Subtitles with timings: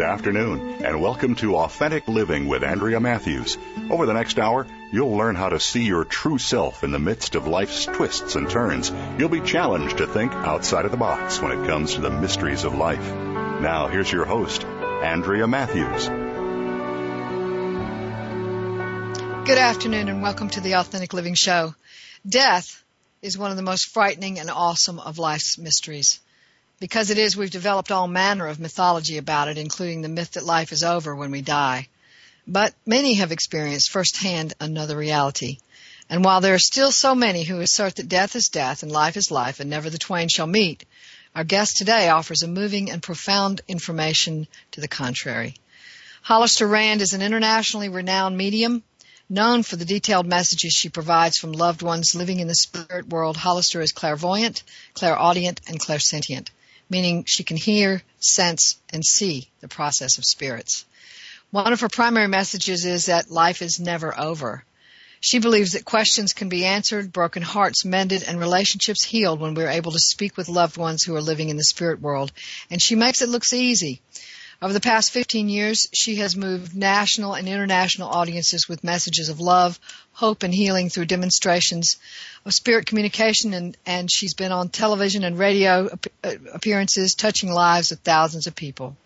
[0.00, 3.58] Good afternoon, and welcome to Authentic Living with Andrea Matthews.
[3.90, 7.34] Over the next hour, you'll learn how to see your true self in the midst
[7.34, 8.90] of life's twists and turns.
[9.18, 12.64] You'll be challenged to think outside of the box when it comes to the mysteries
[12.64, 13.12] of life.
[13.12, 16.06] Now, here's your host, Andrea Matthews.
[19.46, 21.74] Good afternoon, and welcome to the Authentic Living Show.
[22.26, 22.82] Death
[23.20, 26.20] is one of the most frightening and awesome of life's mysteries.
[26.80, 30.46] Because it is, we've developed all manner of mythology about it, including the myth that
[30.46, 31.88] life is over when we die.
[32.46, 35.58] But many have experienced firsthand another reality.
[36.08, 39.18] And while there are still so many who assert that death is death and life
[39.18, 40.86] is life and never the twain shall meet,
[41.34, 45.56] our guest today offers a moving and profound information to the contrary.
[46.22, 48.82] Hollister Rand is an internationally renowned medium.
[49.28, 53.36] Known for the detailed messages she provides from loved ones living in the spirit world,
[53.36, 54.62] Hollister is clairvoyant,
[54.94, 56.48] clairaudient, and clairsentient
[56.90, 60.84] meaning she can hear, sense, and see the process of spirits.
[61.50, 64.64] One of her primary messages is that life is never over.
[65.20, 69.68] She believes that questions can be answered, broken hearts mended, and relationships healed when we're
[69.68, 72.32] able to speak with loved ones who are living in the spirit world.
[72.70, 74.00] And she makes it look easy.
[74.62, 79.40] Over the past 15 years, she has moved national and international audiences with messages of
[79.40, 79.80] love,
[80.12, 81.96] hope, and healing through demonstrations
[82.44, 85.88] of spirit communication, and, and she's been on television and radio
[86.22, 88.98] uh, appearances, touching lives of thousands of people.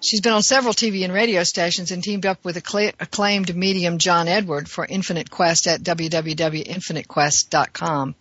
[0.00, 4.26] She's been on several TV and radio stations and teamed up with acclaimed medium John
[4.26, 8.14] Edward for Infinite Quest at www.infinitequest.com.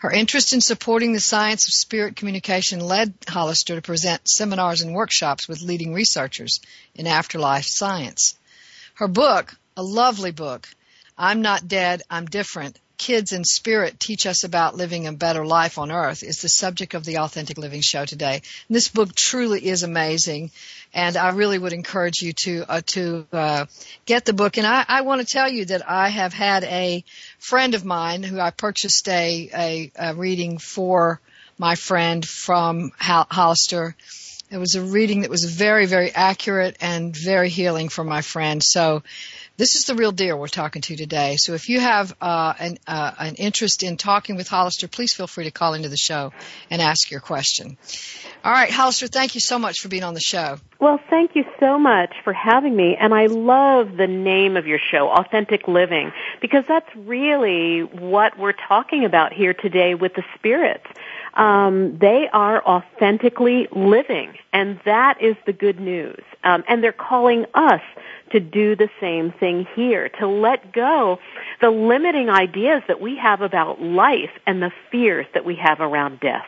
[0.00, 4.94] Her interest in supporting the science of spirit communication led Hollister to present seminars and
[4.94, 6.60] workshops with leading researchers
[6.94, 8.34] in afterlife science.
[8.94, 10.66] Her book, a lovely book,
[11.18, 15.78] I'm Not Dead, I'm Different, Kids in Spirit Teach Us About Living a Better Life
[15.78, 18.34] on Earth is the subject of the Authentic Living Show today.
[18.34, 20.50] And this book truly is amazing,
[20.92, 23.64] and I really would encourage you to uh, to uh,
[24.04, 24.58] get the book.
[24.58, 27.02] And I, I want to tell you that I have had a
[27.38, 31.22] friend of mine who I purchased a, a, a reading for
[31.56, 33.96] my friend from Hollister.
[34.50, 38.62] It was a reading that was very, very accurate and very healing for my friend.
[38.62, 39.02] So
[39.56, 41.36] this is the real deal we're talking to today.
[41.36, 45.26] So if you have uh, an, uh, an interest in talking with Hollister, please feel
[45.26, 46.32] free to call into the show
[46.70, 47.76] and ask your question.
[48.42, 50.56] All right, Hollister, thank you so much for being on the show.
[50.80, 52.96] Well, thank you so much for having me.
[52.98, 58.54] And I love the name of your show, Authentic Living, because that's really what we're
[58.54, 60.86] talking about here today with the spirits.
[61.34, 66.22] Um, they are authentically living, and that is the good news.
[66.42, 67.82] Um, and they're calling us
[68.32, 71.18] to do the same thing here, to let go
[71.60, 76.20] the limiting ideas that we have about life and the fears that we have around
[76.20, 76.46] death.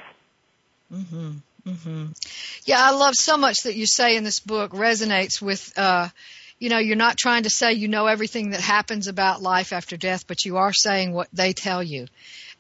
[0.92, 1.32] Mm-hmm.
[1.66, 2.06] Mm-hmm.
[2.65, 6.09] Yeah, I love so much that you say in this book resonates with, uh,
[6.59, 9.97] you know, you're not trying to say you know everything that happens about life after
[9.97, 12.06] death, but you are saying what they tell you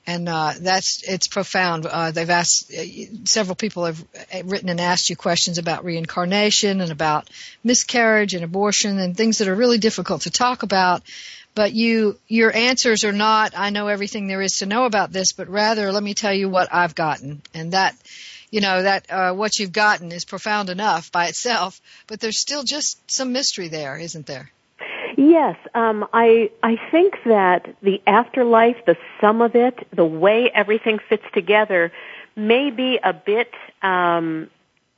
[0.06, 1.86] and uh, that's it's profound.
[1.86, 2.84] Uh, they've asked uh,
[3.24, 4.04] several people have
[4.34, 7.28] uh, written and asked you questions about reincarnation and about
[7.62, 11.02] miscarriage and abortion and things that are really difficult to talk about.
[11.54, 15.32] But you, your answers are not, I know everything there is to know about this,
[15.32, 17.94] but rather, let me tell you what I've gotten, and that,
[18.50, 21.78] you know, that uh, what you've gotten is profound enough by itself.
[22.06, 24.50] But there's still just some mystery there, isn't there?
[25.16, 30.98] Yes, um, I I think that the afterlife, the sum of it, the way everything
[31.08, 31.92] fits together,
[32.36, 34.48] may be a bit um,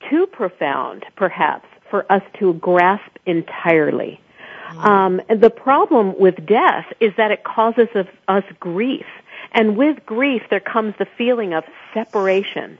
[0.08, 4.20] too profound, perhaps, for us to grasp entirely.
[4.68, 4.78] Mm-hmm.
[4.80, 9.06] Um, the problem with death is that it causes of, us grief,
[9.52, 12.78] and with grief there comes the feeling of separation.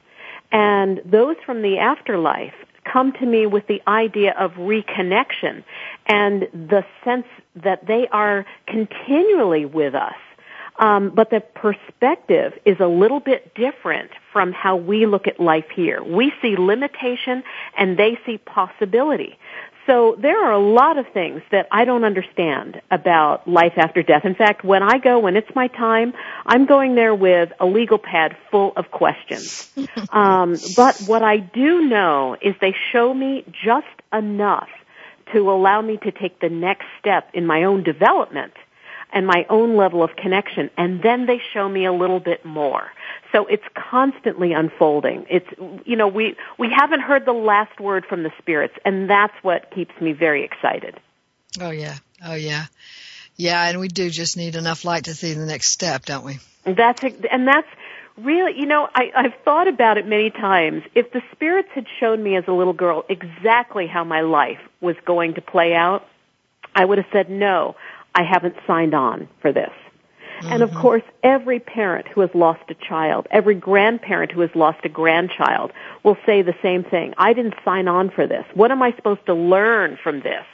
[0.52, 2.54] And those from the afterlife
[2.84, 5.64] come to me with the idea of reconnection
[6.06, 7.26] and the sense
[7.56, 10.14] that they are continually with us.
[10.76, 15.68] Um, but the perspective is a little bit different from how we look at life
[15.72, 16.02] here.
[16.02, 17.44] We see limitation
[17.78, 19.38] and they see possibility.
[19.86, 24.24] So there are a lot of things that I don't understand about life after death.
[24.24, 26.14] In fact, when I go, when it's my time,
[26.46, 29.70] I'm going there with a legal pad full of questions.
[30.10, 34.68] um, but what I do know is they show me just enough
[35.32, 38.54] to allow me to take the next step in my own development
[39.12, 40.70] and my own level of connection.
[40.76, 42.88] And then they show me a little bit more.
[43.34, 45.26] So it's constantly unfolding.
[45.28, 45.48] It's,
[45.84, 49.70] you know, we, we haven't heard the last word from the spirits and that's what
[49.74, 51.00] keeps me very excited.
[51.60, 51.96] Oh yeah.
[52.24, 52.66] Oh yeah.
[53.36, 53.68] Yeah.
[53.68, 56.38] And we do just need enough light to see the next step, don't we?
[56.64, 57.68] That's, and that's,
[58.16, 60.84] really, you know, I, I've thought about it many times.
[60.94, 64.94] If the spirits had shown me as a little girl exactly how my life was
[65.04, 66.06] going to play out,
[66.74, 67.74] I would have said, no,
[68.14, 69.72] I haven't signed on for this.
[70.44, 70.52] Mm-hmm.
[70.52, 70.80] And of mm-hmm.
[70.80, 75.72] course, every parent who has lost a child, every grandparent who has lost a grandchild
[76.02, 77.14] will say the same thing.
[77.16, 78.44] I didn't sign on for this.
[78.52, 80.44] What am I supposed to learn from this?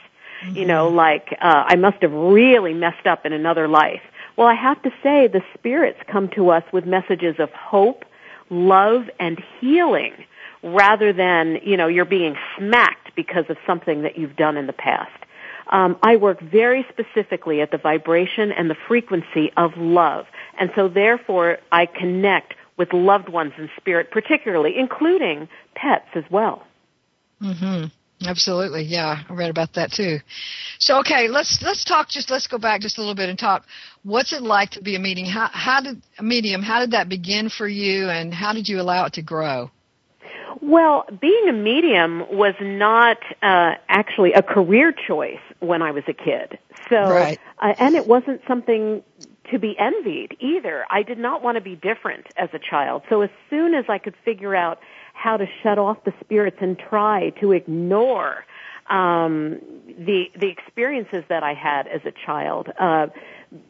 [0.43, 0.55] Mm-hmm.
[0.55, 4.01] You know, like, uh, I must have really messed up in another life.
[4.37, 8.05] Well, I have to say the spirits come to us with messages of hope,
[8.49, 10.13] love, and healing
[10.63, 14.73] rather than, you know, you're being smacked because of something that you've done in the
[14.73, 15.11] past.
[15.71, 20.25] Um, I work very specifically at the vibration and the frequency of love.
[20.59, 26.63] And so therefore I connect with loved ones in spirit particularly, including pets as well.
[27.41, 27.85] Mm-hmm.
[28.27, 28.83] Absolutely.
[28.83, 30.17] Yeah, I read about that too.
[30.79, 33.65] So okay, let's let's talk just let's go back just a little bit and talk
[34.03, 35.27] what's it like to be a medium?
[35.27, 38.79] How how did a medium how did that begin for you and how did you
[38.79, 39.71] allow it to grow?
[40.61, 46.13] Well, being a medium was not uh, actually a career choice when I was a
[46.13, 46.57] kid.
[46.89, 47.39] So, right.
[47.59, 49.03] uh, and it wasn't something
[49.51, 50.85] to be envied either.
[50.89, 53.03] I did not want to be different as a child.
[53.09, 54.79] So as soon as I could figure out
[55.13, 58.45] how to shut off the spirits and try to ignore
[58.89, 62.69] um, the the experiences that I had as a child.
[62.79, 63.07] Uh,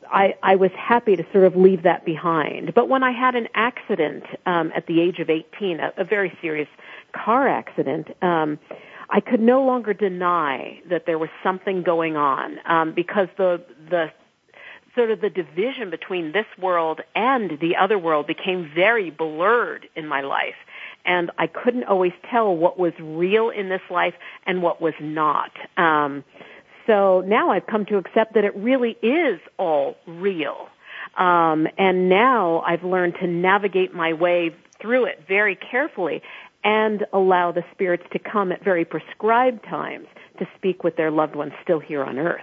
[0.09, 2.73] I, I was happy to sort of leave that behind.
[2.73, 6.37] But when I had an accident um, at the age of 18, a, a very
[6.41, 6.67] serious
[7.13, 8.59] car accident, um,
[9.09, 14.11] I could no longer deny that there was something going on um, because the the
[14.95, 20.05] sort of the division between this world and the other world became very blurred in
[20.05, 20.55] my life
[21.05, 24.13] and I couldn't always tell what was real in this life
[24.45, 25.51] and what was not.
[25.77, 26.23] Um,
[26.87, 30.67] so now I've come to accept that it really is all real.
[31.17, 36.21] Um, and now I've learned to navigate my way through it very carefully
[36.63, 40.07] and allow the spirits to come at very prescribed times
[40.39, 42.41] to speak with their loved ones still here on earth.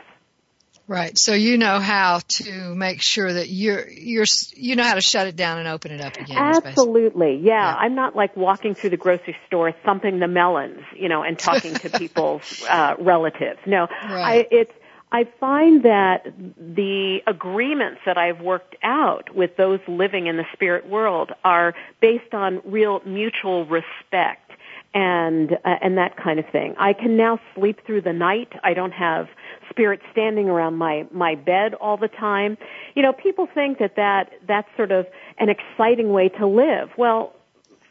[0.88, 1.18] Right.
[1.18, 4.24] So you know how to make sure that you're you're
[4.56, 6.38] you know how to shut it down and open it up again.
[6.38, 7.36] Absolutely.
[7.36, 7.52] Yeah.
[7.52, 7.76] yeah.
[7.76, 11.74] I'm not like walking through the grocery store thumping the melons, you know, and talking
[11.74, 13.58] to people's uh relatives.
[13.66, 13.86] No.
[14.08, 14.46] Right.
[14.46, 14.72] I it's
[15.12, 16.24] I find that
[16.56, 22.32] the agreements that I've worked out with those living in the spirit world are based
[22.32, 24.48] on real mutual respect
[24.94, 26.74] and uh, and that kind of thing.
[26.78, 28.52] I can now sleep through the night.
[28.62, 29.28] I don't have
[29.70, 32.56] spirit standing around my my bed all the time.
[32.94, 35.06] You know, people think that that that's sort of
[35.38, 36.90] an exciting way to live.
[36.96, 37.34] Well,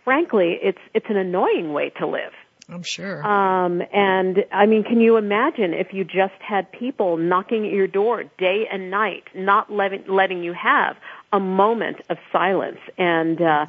[0.04, 2.34] frankly, it's it's an annoying way to live.
[2.70, 3.26] I'm sure.
[3.26, 7.88] Um, and I mean, can you imagine if you just had people knocking at your
[7.88, 10.98] door day and night, not letting letting you have
[11.32, 12.80] a moment of silence?
[12.98, 13.66] And uh,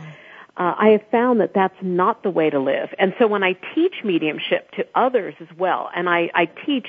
[0.58, 2.88] uh, I have found that that's not the way to live.
[2.98, 6.88] And so when I teach mediumship to others as well, and I, I teach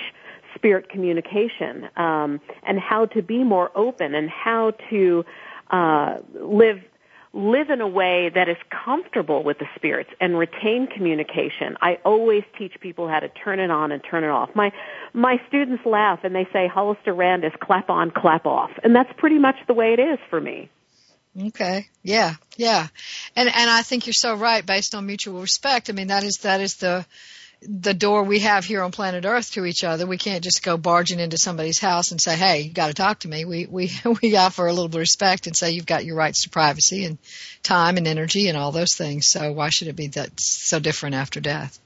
[0.55, 5.25] spirit communication um, and how to be more open and how to
[5.71, 6.79] uh, live
[7.31, 11.77] live in a way that is comfortable with the spirits and retain communication.
[11.79, 14.49] I always teach people how to turn it on and turn it off.
[14.55, 14.71] My
[15.13, 18.71] my students laugh and they say Hollister Rand is clap on, clap off.
[18.83, 20.69] And that's pretty much the way it is for me.
[21.39, 21.87] Okay.
[22.01, 22.35] Yeah.
[22.57, 22.87] Yeah.
[23.35, 25.89] And and I think you're so right based on mutual respect.
[25.89, 27.05] I mean that is that is the
[27.61, 30.07] the door we have here on planet Earth to each other.
[30.07, 33.19] We can't just go barging into somebody's house and say, "Hey, you got to talk
[33.19, 36.43] to me." We we we offer a little respect and say you've got your rights
[36.43, 37.17] to privacy and
[37.63, 39.27] time and energy and all those things.
[39.27, 41.79] So why should it be that so different after death?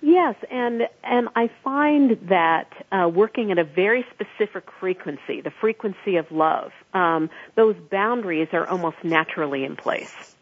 [0.00, 6.16] Yes, and and I find that uh, working at a very specific frequency, the frequency
[6.16, 10.36] of love, um, those boundaries are almost naturally in place.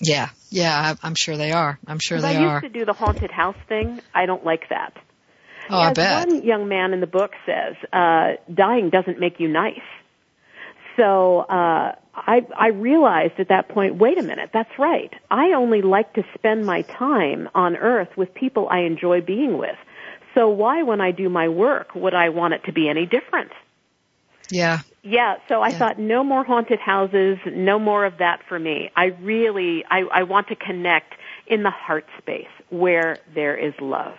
[0.00, 1.78] Yeah, yeah, I'm sure they are.
[1.86, 2.48] I'm sure they I are.
[2.48, 4.00] I used to do the haunted house thing.
[4.14, 4.94] I don't like that.
[5.70, 6.28] Oh, As I bet.
[6.28, 9.80] one young man in the book says, uh, dying doesn't make you nice.
[10.96, 15.12] So uh, I, I realized at that point, wait a minute, that's right.
[15.30, 19.76] I only like to spend my time on Earth with people I enjoy being with.
[20.34, 23.50] So why, when I do my work, would I want it to be any different?
[24.50, 24.80] Yeah.
[25.02, 25.78] Yeah, so I Yeah.
[25.78, 28.90] thought no more haunted houses, no more of that for me.
[28.96, 31.14] I really, I, I want to connect
[31.46, 34.16] in the heart space where there is love.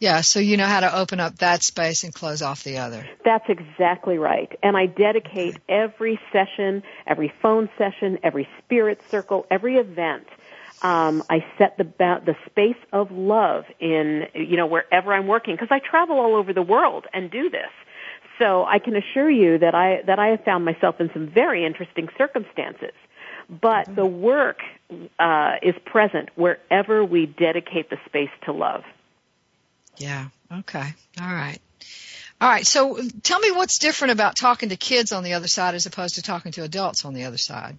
[0.00, 3.08] Yeah, so you know how to open up that space and close off the other.
[3.24, 4.50] That's exactly right.
[4.62, 10.26] And I dedicate every session, every phone session, every spirit circle, every event.
[10.82, 15.54] Um, I set the ba- the space of love in you know wherever I'm working
[15.54, 17.70] because I travel all over the world and do this.
[18.38, 21.64] So I can assure you that I that I have found myself in some very
[21.64, 22.92] interesting circumstances.
[23.48, 24.60] But the work
[25.18, 28.84] uh, is present wherever we dedicate the space to love.
[29.98, 30.28] Yeah.
[30.50, 30.94] Okay.
[31.20, 31.58] All right.
[32.40, 32.66] All right.
[32.66, 36.16] So tell me what's different about talking to kids on the other side as opposed
[36.16, 37.78] to talking to adults on the other side.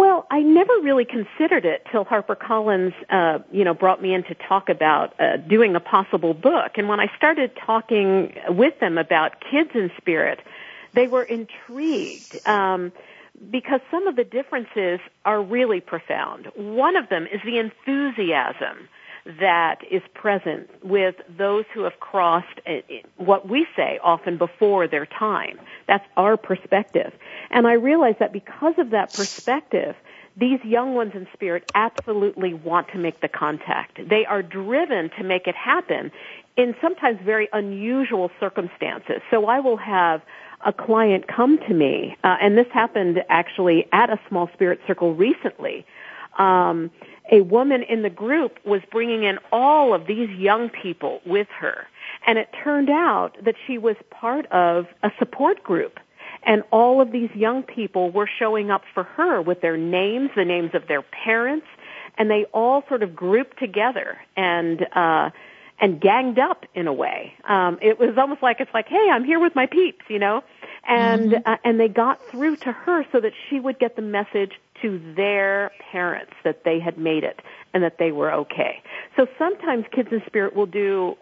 [0.00, 4.34] Well, I never really considered it till HarperCollins, uh, you know, brought me in to
[4.34, 6.78] talk about uh, doing a possible book.
[6.78, 10.40] And when I started talking with them about kids in spirit,
[10.94, 12.92] they were intrigued um,
[13.50, 16.46] because some of the differences are really profound.
[16.56, 18.88] One of them is the enthusiasm
[19.26, 22.76] that is present with those who have crossed uh,
[23.18, 25.60] what we say often before their time.
[25.86, 27.12] That's our perspective.
[27.50, 29.96] And I realize that because of that perspective,
[30.36, 34.00] these young ones in spirit absolutely want to make the contact.
[34.08, 36.12] They are driven to make it happen
[36.56, 39.20] in sometimes very unusual circumstances.
[39.30, 40.22] So I will have
[40.64, 45.14] a client come to me, uh, and this happened actually at a small spirit circle
[45.14, 45.86] recently.
[46.38, 46.90] Um,
[47.32, 51.86] a woman in the group was bringing in all of these young people with her,
[52.26, 55.98] and it turned out that she was part of a support group.
[56.42, 60.44] And all of these young people were showing up for her with their names, the
[60.44, 61.66] names of their parents,
[62.16, 65.30] and they all sort of grouped together and uh,
[65.80, 67.32] and ganged up in a way.
[67.48, 70.42] Um, it was almost like it's like, hey, I'm here with my peeps, you know,
[70.86, 74.52] and uh, and they got through to her so that she would get the message
[74.82, 77.40] to their parents that they had made it
[77.74, 78.82] and that they were okay.
[79.16, 81.16] So sometimes kids in spirit will do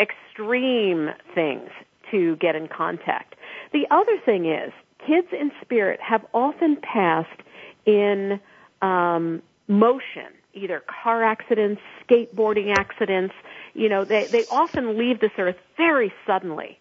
[0.00, 1.70] extreme things
[2.10, 3.34] to get in contact.
[3.72, 4.72] The other thing is,
[5.06, 7.40] kids in spirit have often passed
[7.86, 8.40] in
[8.82, 13.34] um, motion, either car accidents, skateboarding accidents.
[13.74, 16.78] You know, they, they often leave this earth very suddenly.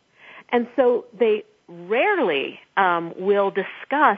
[0.50, 4.18] And so they rarely um, will discuss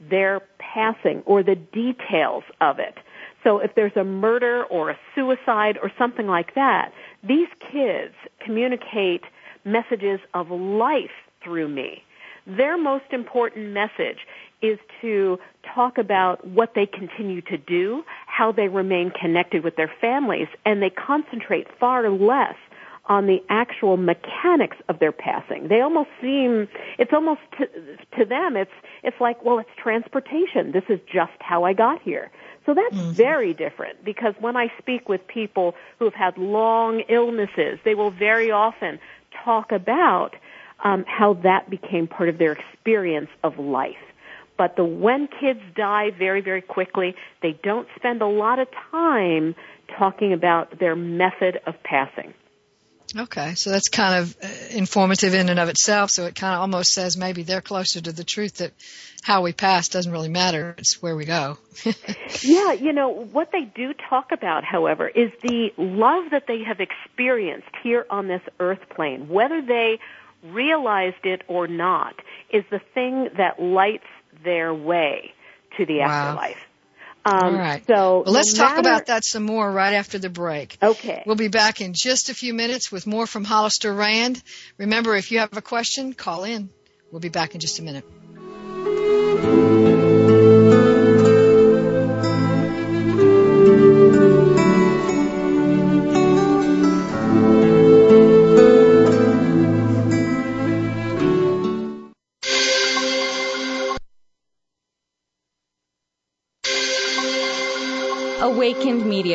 [0.00, 2.96] their passing or the details of it.
[3.44, 8.14] So if there's a murder or a suicide or something like that, these kids
[8.44, 9.22] communicate
[9.64, 11.10] messages of life
[11.42, 12.04] through me.
[12.46, 14.18] Their most important message
[14.62, 15.38] is to
[15.74, 20.82] talk about what they continue to do, how they remain connected with their families, and
[20.82, 22.54] they concentrate far less
[23.06, 25.66] on the actual mechanics of their passing.
[25.68, 26.68] They almost seem,
[26.98, 27.66] it's almost to,
[28.18, 28.70] to them, it's,
[29.02, 30.70] it's like, well, it's transportation.
[30.70, 32.30] This is just how I got here.
[32.64, 33.16] So that's Mm-hmm.
[33.16, 38.12] very different because when I speak with people who have had long illnesses, they will
[38.12, 39.00] very often
[39.44, 40.36] talk about
[40.82, 43.96] um, how that became part of their experience of life.
[44.56, 49.54] But the when kids die very, very quickly, they don't spend a lot of time
[49.98, 52.34] talking about their method of passing.
[53.16, 56.10] Okay, so that's kind of uh, informative in and of itself.
[56.10, 58.72] So it kind of almost says maybe they're closer to the truth that
[59.22, 60.74] how we pass doesn't really matter.
[60.78, 61.58] It's where we go.
[62.42, 66.80] Yeah, you know, what they do talk about, however, is the love that they have
[66.80, 70.00] experienced here on this earth plane, whether they
[70.42, 72.14] realized it or not,
[72.52, 74.04] is the thing that lights
[74.44, 75.32] their way
[75.76, 76.08] to the Wow.
[76.08, 76.56] afterlife.
[77.24, 77.84] All Um, right.
[77.86, 80.76] So Well, let's no talk about that some more right after the break.
[80.82, 81.22] Okay.
[81.24, 84.42] We'll be back in just a few minutes with more from Hollister Rand.
[84.76, 86.68] Remember, if you have a question, call in.
[87.12, 88.04] We'll be back in just a minute.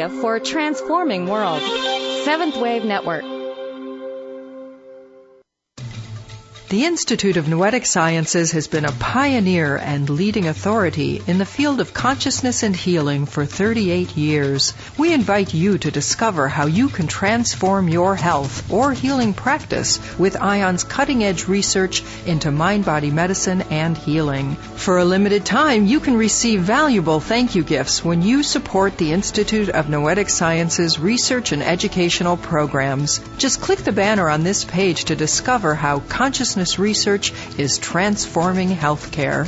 [0.10, 1.62] For a transforming world.
[2.24, 3.37] Seventh Wave Network.
[6.70, 11.80] The Institute of Noetic Sciences has been a pioneer and leading authority in the field
[11.80, 14.74] of consciousness and healing for 38 years.
[14.98, 20.36] We invite you to discover how you can transform your health or healing practice with
[20.36, 24.58] IONS' cutting edge research into mind body medicine and healing.
[24.76, 29.14] For a limited time, you can receive valuable thank you gifts when you support the
[29.14, 33.22] Institute of Noetic Sciences research and educational programs.
[33.38, 38.70] Just click the banner on this page to discover how consciousness consciousness research is transforming
[38.70, 39.48] healthcare.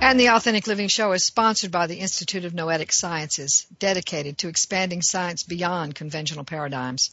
[0.00, 4.46] And the Authentic Living Show is sponsored by the Institute of Noetic Sciences, dedicated to
[4.48, 7.10] expanding science beyond conventional paradigms.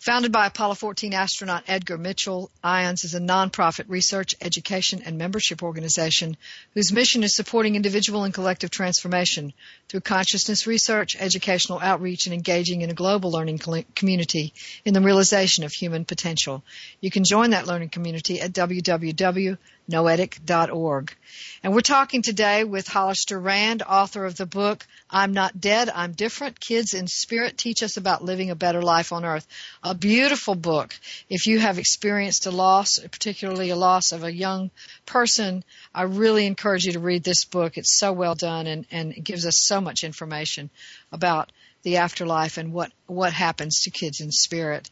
[0.00, 5.60] Founded by Apollo 14 astronaut Edgar Mitchell, IONS is a nonprofit research, education, and membership
[5.60, 6.36] organization
[6.74, 9.52] whose mission is supporting individual and collective transformation
[9.88, 13.58] through consciousness research, educational outreach, and engaging in a global learning
[13.96, 16.62] community in the realization of human potential.
[17.00, 19.58] You can join that learning community at www
[19.88, 21.14] noetic.org.
[21.62, 26.12] And we're talking today with Hollister Rand, author of the book, I'm Not Dead, I'm
[26.12, 26.60] Different.
[26.60, 29.46] Kids in Spirit Teach Us About Living a Better Life on Earth.
[29.82, 30.94] A beautiful book.
[31.30, 34.70] If you have experienced a loss, particularly a loss of a young
[35.06, 37.78] person, I really encourage you to read this book.
[37.78, 40.68] It's so well done and, and it gives us so much information
[41.10, 41.50] about
[41.82, 44.90] the afterlife and what, what happens to kids in spirit.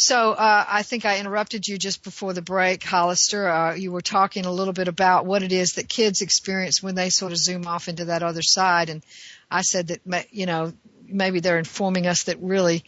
[0.00, 3.48] So uh, I think I interrupted you just before the break, Hollister.
[3.48, 6.94] Uh, you were talking a little bit about what it is that kids experience when
[6.94, 9.02] they sort of zoom off into that other side, and
[9.50, 10.72] I said that you know
[11.04, 12.84] maybe they're informing us that really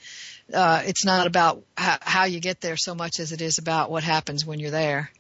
[0.55, 3.90] uh, it's not about how, how you get there so much as it is about
[3.90, 5.11] what happens when you're there.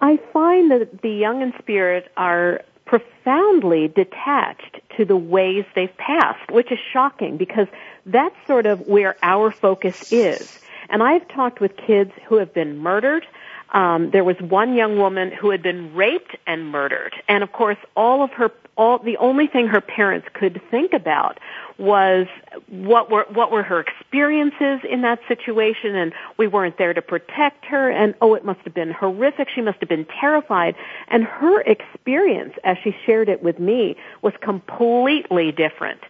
[0.00, 6.50] I find that the young in spirit are profoundly detached to the ways they've passed,
[6.50, 7.66] which is shocking because
[8.06, 12.78] that's sort of where our focus is and I've talked with kids who have been
[12.78, 13.26] murdered.
[13.72, 17.76] Um, there was one young woman who had been raped and murdered, and of course,
[17.94, 21.38] all of her, all the only thing her parents could think about
[21.76, 22.26] was
[22.68, 27.66] what were what were her experiences in that situation, and we weren't there to protect
[27.66, 29.48] her, and oh, it must have been horrific.
[29.54, 30.74] She must have been terrified,
[31.08, 36.00] and her experience, as she shared it with me, was completely different.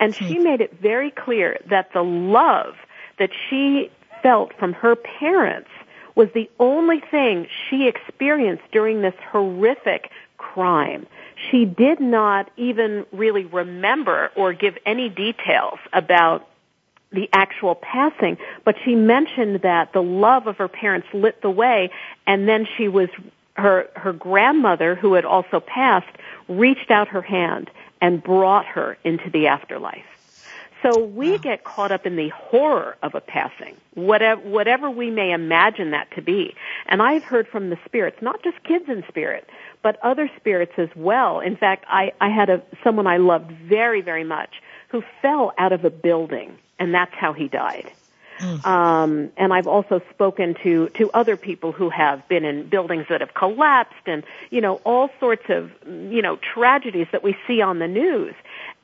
[0.00, 2.74] And she made it very clear that the love
[3.18, 3.90] that she
[4.22, 5.70] felt from her parents
[6.14, 11.06] was the only thing she experienced during this horrific crime.
[11.50, 16.48] She did not even really remember or give any details about
[17.12, 21.90] the actual passing, but she mentioned that the love of her parents lit the way
[22.26, 23.08] and then she was
[23.54, 26.14] her her grandmother who had also passed
[26.48, 30.17] reached out her hand and brought her into the afterlife.
[30.82, 31.36] So we wow.
[31.38, 36.08] get caught up in the horror of a passing, whatever, whatever we may imagine that
[36.14, 36.54] to be.
[36.86, 39.48] And I've heard from the spirits, not just kids in spirit,
[39.82, 41.40] but other spirits as well.
[41.40, 45.72] In fact, I, I had a, someone I loved very, very much who fell out
[45.72, 47.90] of a building and that's how he died.
[48.38, 48.64] Mm.
[48.64, 53.20] Um, and I've also spoken to to other people who have been in buildings that
[53.20, 57.80] have collapsed, and you know all sorts of you know tragedies that we see on
[57.80, 58.34] the news.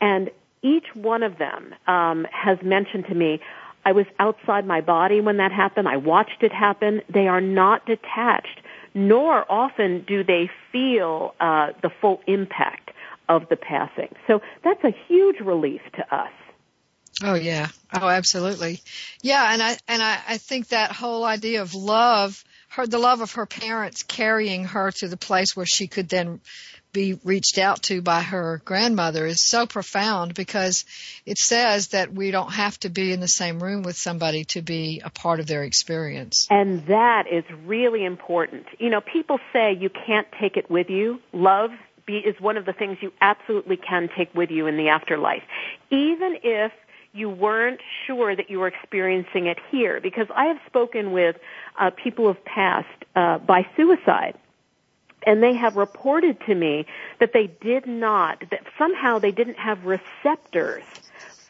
[0.00, 0.30] And
[0.64, 3.40] each one of them um, has mentioned to me,
[3.85, 5.87] I was outside my body when that happened.
[5.87, 7.03] I watched it happen.
[7.12, 8.62] They are not detached,
[8.94, 12.90] nor often do they feel uh, the full impact
[13.29, 14.14] of the passing.
[14.27, 16.33] So that's a huge relief to us.
[17.22, 17.68] Oh yeah.
[17.92, 18.81] Oh, absolutely.
[19.22, 23.20] Yeah, and I and I, I think that whole idea of love, her the love
[23.20, 26.40] of her parents carrying her to the place where she could then
[26.94, 30.87] be reached out to by her grandmother is so profound because
[31.26, 34.62] it says that we don't have to be in the same room with somebody to
[34.62, 36.46] be a part of their experience.
[36.48, 38.64] And that is really important.
[38.78, 41.20] You know, people say you can't take it with you.
[41.35, 41.70] Love
[42.07, 45.42] be, is one of the things you absolutely can take with you in the afterlife.
[45.90, 46.72] Even if
[47.12, 51.37] you weren't sure that you were experiencing it here, because I have spoken with
[51.78, 54.37] uh, people who've passed uh, by suicide
[55.27, 56.87] and they have reported to me
[57.21, 60.85] that they did not, that somehow they didn't have receptors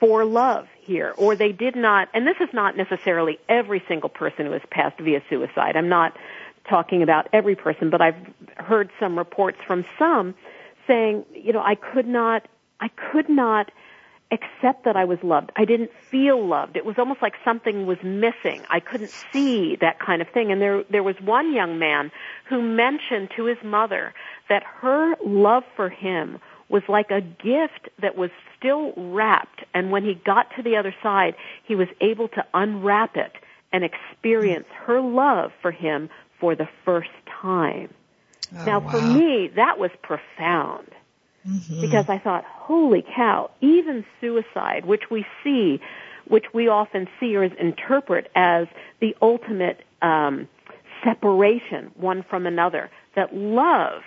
[0.01, 4.47] for love here, or they did not, and this is not necessarily every single person
[4.47, 5.77] who has passed via suicide.
[5.77, 6.17] I'm not
[6.69, 8.17] talking about every person, but I've
[8.57, 10.35] heard some reports from some
[10.87, 12.47] saying, you know, I could not,
[12.81, 13.71] I could not
[14.35, 15.51] accept that I was loved.
[15.57, 16.77] I didn't feel loved.
[16.77, 18.63] It was almost like something was missing.
[18.69, 20.53] I couldn't see that kind of thing.
[20.53, 22.11] And there, there was one young man
[22.49, 24.13] who mentioned to his mother
[24.49, 29.65] that her love for him was like a gift that was still wrapped.
[29.73, 33.33] And when he got to the other side, he was able to unwrap it
[33.73, 34.85] and experience hmm.
[34.87, 37.93] her love for him for the first time.
[38.55, 38.91] Oh, now, wow.
[38.91, 40.91] for me, that was profound
[41.49, 41.83] Mm-hmm.
[41.83, 45.79] because I thought, holy cow, even suicide, which we see,
[46.27, 48.67] which we often see or interpret as
[49.01, 50.49] the ultimate um,
[51.05, 54.01] separation one from another, that love,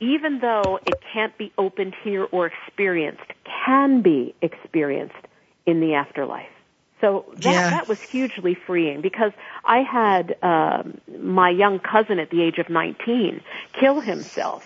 [0.00, 3.30] even though it can't be opened here or experienced,
[3.66, 5.14] can be experienced
[5.66, 6.48] in the afterlife.
[7.02, 7.70] So that, Yeah.
[7.70, 9.32] that was hugely freeing because
[9.66, 13.42] I had um, my young cousin at the age of 19
[13.78, 14.62] kill himself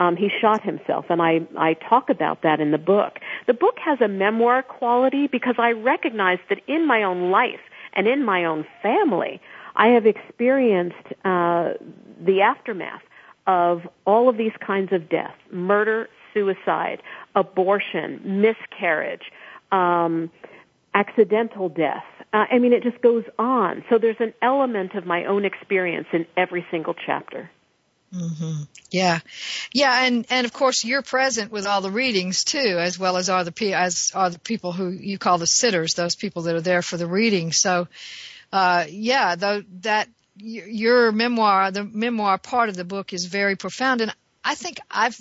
[0.00, 3.18] um, he shot himself, and I I talk about that in the book.
[3.46, 7.60] The book has a memoir quality because I recognize that in my own life
[7.92, 9.40] and in my own family,
[9.76, 11.74] I have experienced uh,
[12.18, 13.02] the aftermath
[13.46, 17.02] of all of these kinds of death: murder, suicide,
[17.36, 19.30] abortion, miscarriage.
[19.70, 20.30] Um,
[20.92, 22.02] accidental death.
[22.32, 23.84] Uh, I mean, it just goes on.
[23.88, 27.48] So there's an element of my own experience in every single chapter.
[28.12, 29.20] Hmm Yeah,
[29.72, 33.28] yeah, and and of course you're present with all the readings too, as well as
[33.28, 36.60] are the as are the people who you call the sitters, those people that are
[36.60, 37.52] there for the reading.
[37.52, 37.86] So,
[38.52, 44.00] uh, yeah, though that your memoir, the memoir part of the book is very profound,
[44.00, 45.18] and I think I've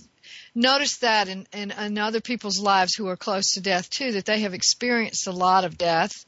[0.55, 4.25] noticed that in, in in other people's lives who are close to death too, that
[4.25, 6.25] they have experienced a lot of death.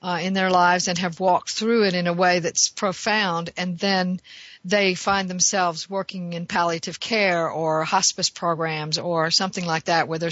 [0.00, 3.76] Uh, in their lives and have walked through it in a way that's profound and
[3.80, 4.20] then
[4.64, 10.18] they find themselves working in palliative care or hospice programs or something like that where
[10.18, 10.30] they're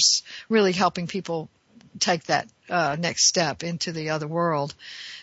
[0.49, 1.49] really helping people
[1.99, 4.75] take that uh, next step into the other world.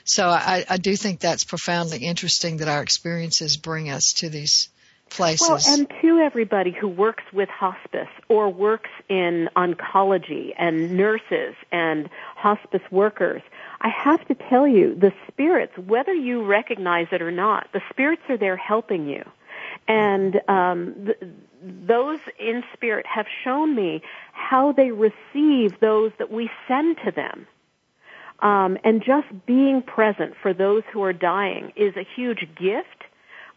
[0.05, 4.69] So I, I do think that's profoundly interesting that our experiences bring us to these
[5.09, 5.47] places.
[5.47, 12.09] Well, and to everybody who works with hospice or works in oncology and nurses and
[12.35, 13.41] hospice workers,
[13.83, 18.21] I have to tell you, the spirits, whether you recognize it or not, the spirits
[18.29, 19.23] are there helping you.
[19.89, 21.17] And um, th-
[21.61, 27.45] those in spirit have shown me how they receive those that we send to them.
[28.39, 33.03] Um, and just being present for those who are dying is a huge gift,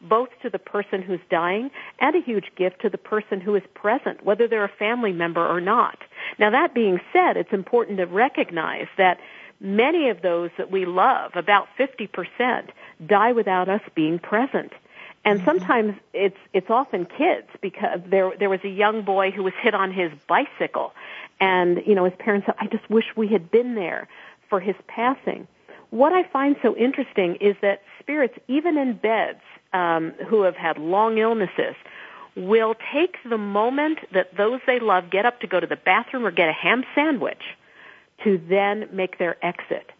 [0.01, 3.63] both to the person who's dying and a huge gift to the person who is
[3.75, 5.99] present, whether they're a family member or not.
[6.39, 9.19] Now that being said, it's important to recognize that
[9.61, 12.69] many of those that we love, about 50%,
[13.07, 14.73] die without us being present.
[15.27, 19.55] And sometimes it's it's often kids because there there was a young boy who was
[19.61, 20.93] hit on his bicycle
[21.41, 24.07] and you know his parents said I just wish we had been there
[24.49, 25.49] for his passing.
[25.91, 29.41] What I find so interesting is that spirits even in beds
[29.73, 31.75] um who have had long illnesses
[32.37, 36.25] will take the moment that those they love get up to go to the bathroom
[36.25, 37.43] or get a ham sandwich
[38.25, 39.91] to then make their exit.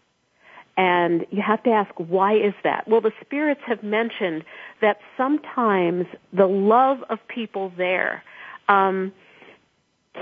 [0.77, 2.87] And you have to ask, why is that?
[2.87, 4.43] Well, the spirits have mentioned
[4.79, 8.23] that sometimes the love of people there
[8.69, 9.11] um,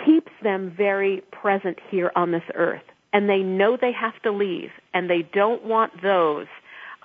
[0.05, 2.83] keeps them very present here on this earth.
[3.11, 6.47] And they know they have to leave, and they don't want those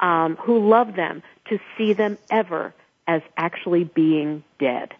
[0.00, 2.74] um, who love them to see them ever
[3.06, 4.94] as actually being dead.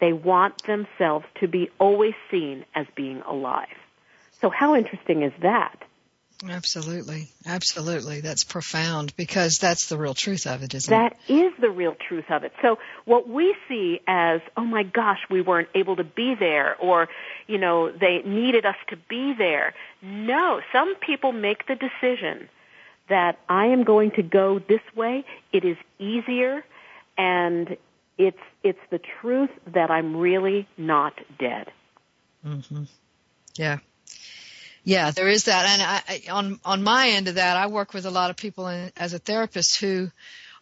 [0.00, 3.66] They want themselves to be always seen as being alive.
[4.42, 5.78] So how interesting is that?
[6.48, 7.28] Absolutely.
[7.46, 8.20] Absolutely.
[8.20, 11.18] That's profound because that's the real truth of it, isn't that it?
[11.28, 12.52] That is the real truth of it.
[12.60, 17.08] So what we see as, oh my gosh, we weren't able to be there or,
[17.46, 19.74] you know, they needed us to be there.
[20.02, 22.48] No, some people make the decision
[23.08, 25.24] that I am going to go this way.
[25.52, 26.64] It is easier
[27.16, 27.76] and
[28.18, 31.70] it's, it's the truth that I'm really not dead.
[32.44, 32.84] Mm-hmm.
[33.54, 33.78] Yeah.
[34.84, 38.04] Yeah, there is that, and I, on on my end of that, I work with
[38.04, 40.10] a lot of people in, as a therapist who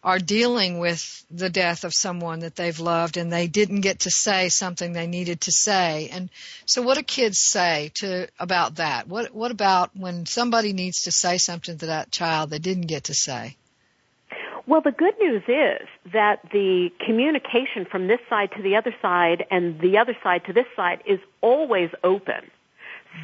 [0.03, 4.09] are dealing with the death of someone that they've loved and they didn't get to
[4.09, 6.09] say something they needed to say.
[6.11, 6.29] And
[6.65, 9.07] so what do kids say to about that?
[9.07, 13.05] What what about when somebody needs to say something to that child they didn't get
[13.05, 13.57] to say?
[14.67, 19.45] Well, the good news is that the communication from this side to the other side
[19.51, 22.49] and the other side to this side is always open.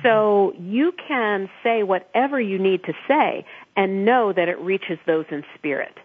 [0.03, 3.45] So you can say whatever you need to say
[3.75, 5.97] and know that it reaches those in spirit.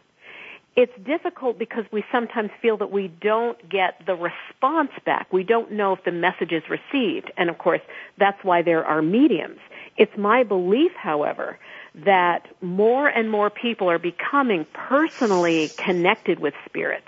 [0.74, 5.30] It's difficult because we sometimes feel that we don't get the response back.
[5.30, 7.30] We don't know if the message is received.
[7.36, 7.82] And of course,
[8.18, 9.58] that's why there are mediums.
[9.98, 11.58] It's my belief, however,
[12.06, 17.04] that more and more people are becoming personally connected with spirit.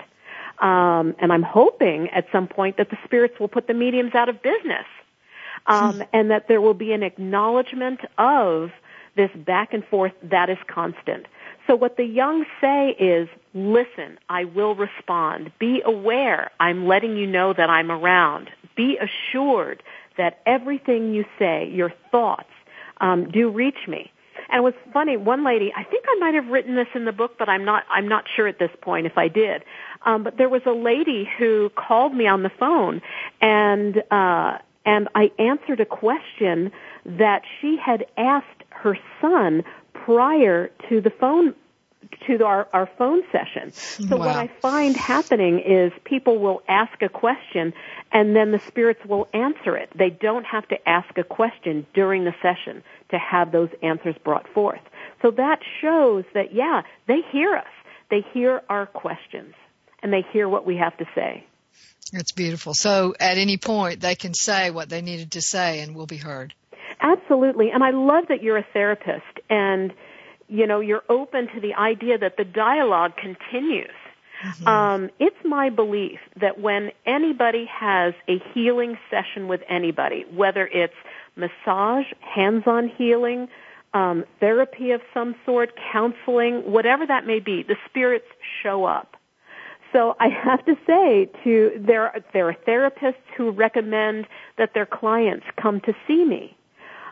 [0.59, 4.29] Um, and I'm hoping at some point that the spirits will put the mediums out
[4.29, 4.85] of business
[5.67, 8.71] um, and that there will be an acknowledgement of
[9.15, 11.25] this back and forth that is constant.
[11.67, 15.51] So what the young say is, listen, I will respond.
[15.57, 16.51] Be aware.
[16.59, 18.49] I'm letting you know that I'm around.
[18.75, 19.81] Be assured
[20.17, 22.49] that everything you say, your thoughts,
[23.01, 24.11] um, do reach me.
[24.49, 25.17] And it was funny.
[25.17, 27.83] One lady, I think I might have written this in the book, but I'm not.
[27.89, 29.63] I'm not sure at this point if I did.
[30.05, 33.01] Um, but there was a lady who called me on the phone,
[33.41, 36.71] and uh, and I answered a question
[37.05, 41.55] that she had asked her son prior to the phone
[42.27, 43.71] to our, our phone session.
[43.71, 44.27] So wow.
[44.27, 47.73] what I find happening is people will ask a question
[48.11, 49.89] and then the spirits will answer it.
[49.95, 54.47] They don't have to ask a question during the session to have those answers brought
[54.53, 54.81] forth.
[55.21, 57.65] So that shows that yeah, they hear us.
[58.09, 59.53] They hear our questions
[60.03, 61.45] and they hear what we have to say.
[62.13, 62.73] That's beautiful.
[62.73, 66.17] So at any point they can say what they needed to say and will be
[66.17, 66.53] heard.
[67.01, 67.71] Absolutely.
[67.71, 69.93] And I love that you're a therapist and
[70.47, 73.89] you know, you're open to the idea that the dialogue continues.
[74.43, 74.67] Mm-hmm.
[74.67, 80.93] Um, it's my belief that when anybody has a healing session with anybody, whether it's
[81.35, 83.47] massage, hands-on healing,
[83.93, 88.27] um, therapy of some sort, counseling, whatever that may be, the spirits
[88.61, 89.15] show up.
[89.95, 94.27] So I have to say to there there are therapists who recommend
[94.57, 96.57] that their clients come to see me.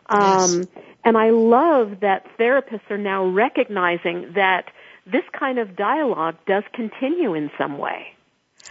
[0.08, 0.68] Um, yes.
[1.06, 4.66] and I love that therapists are now recognizing that
[5.06, 8.08] this kind of dialogue does continue in some way.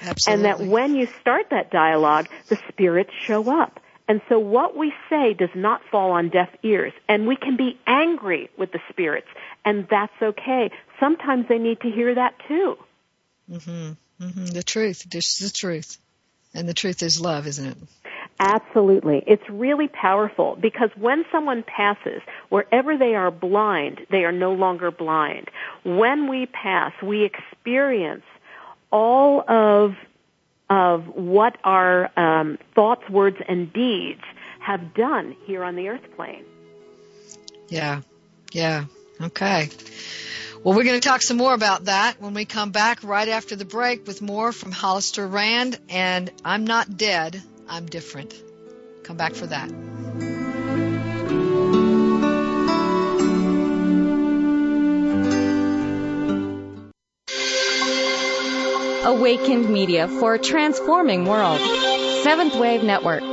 [0.02, 0.32] Absolutely.
[0.34, 3.80] And that when you start that dialogue, the spirits show up.
[4.08, 6.92] And so what we say does not fall on deaf ears.
[7.08, 9.28] And we can be angry with the spirits,
[9.64, 10.70] and that's okay.
[11.00, 12.76] Sometimes they need to hear that too.
[13.50, 13.92] Mm-hmm.
[14.22, 14.46] Mm-hmm.
[14.46, 15.04] The truth.
[15.10, 15.98] This is the truth.
[16.54, 17.76] And the truth is love, isn't it?
[18.38, 19.22] Absolutely.
[19.26, 24.90] It's really powerful because when someone passes, wherever they are blind, they are no longer
[24.90, 25.48] blind.
[25.84, 28.24] When we pass, we experience
[28.90, 29.94] all of
[30.70, 34.22] of what our um, thoughts, words, and deeds
[34.60, 36.44] have done here on the earth plane.
[37.68, 38.00] Yeah,
[38.52, 38.84] yeah.
[39.20, 39.68] Okay.
[40.64, 43.56] Well, we're going to talk some more about that when we come back right after
[43.56, 48.32] the break with more from Hollister Rand and I'm Not Dead, I'm Different.
[49.02, 49.68] Come back for that.
[59.04, 61.60] Awakened Media for a transforming world.
[62.22, 63.31] Seventh Wave Network.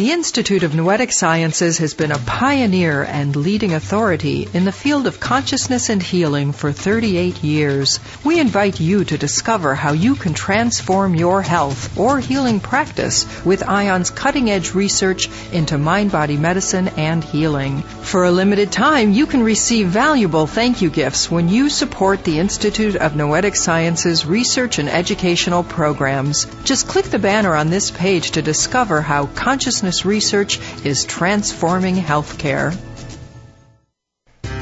[0.00, 5.06] The Institute of Noetic Sciences has been a pioneer and leading authority in the field
[5.06, 8.00] of consciousness and healing for 38 years.
[8.24, 13.62] We invite you to discover how you can transform your health or healing practice with
[13.62, 17.82] IONS' cutting edge research into mind body medicine and healing.
[17.82, 22.38] For a limited time, you can receive valuable thank you gifts when you support the
[22.38, 26.46] Institute of Noetic Sciences research and educational programs.
[26.64, 32.76] Just click the banner on this page to discover how consciousness research is transforming healthcare.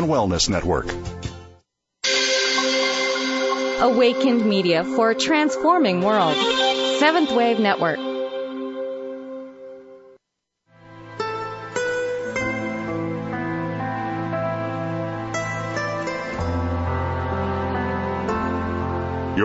[0.00, 0.86] and Wellness Network.
[3.82, 6.36] Awakened Media for a transforming world.
[6.98, 8.09] Seventh Wave Network.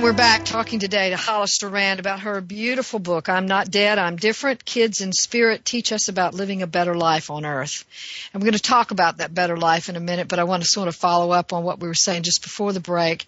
[0.00, 3.98] And we're back talking today to Hollister Rand about her beautiful book, I'm Not Dead,
[3.98, 4.64] I'm Different.
[4.64, 7.84] Kids in Spirit teach us about living a better life on earth.
[8.32, 10.62] And we're going to talk about that better life in a minute, but I want
[10.62, 13.26] to sort of follow up on what we were saying just before the break.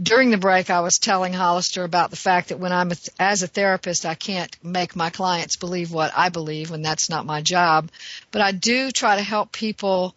[0.00, 3.42] During the break, I was telling Hollister about the fact that when I'm a, as
[3.42, 7.42] a therapist, I can't make my clients believe what I believe when that's not my
[7.42, 7.90] job.
[8.30, 10.14] But I do try to help people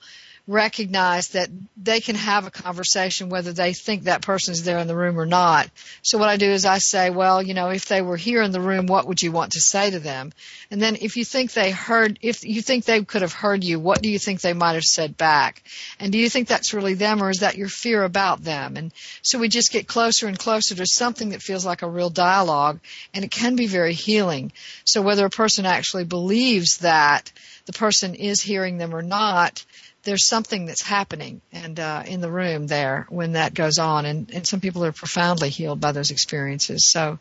[0.47, 4.87] recognize that they can have a conversation whether they think that person is there in
[4.87, 5.69] the room or not.
[6.03, 8.51] So what I do is I say, well, you know, if they were here in
[8.51, 10.31] the room, what would you want to say to them?
[10.69, 13.79] And then if you think they heard, if you think they could have heard you,
[13.79, 15.63] what do you think they might have said back?
[15.99, 18.77] And do you think that's really them or is that your fear about them?
[18.77, 22.11] And so we just get closer and closer to something that feels like a real
[22.11, 22.79] dialogue
[23.15, 24.51] and it can be very healing.
[24.83, 27.31] So whether a person actually believes that
[27.65, 29.65] the person is hearing them or not,
[30.05, 34.31] there's something that's happening and uh, in the room there when that goes on, and,
[34.33, 36.89] and some people are profoundly healed by those experiences.
[36.89, 37.19] So.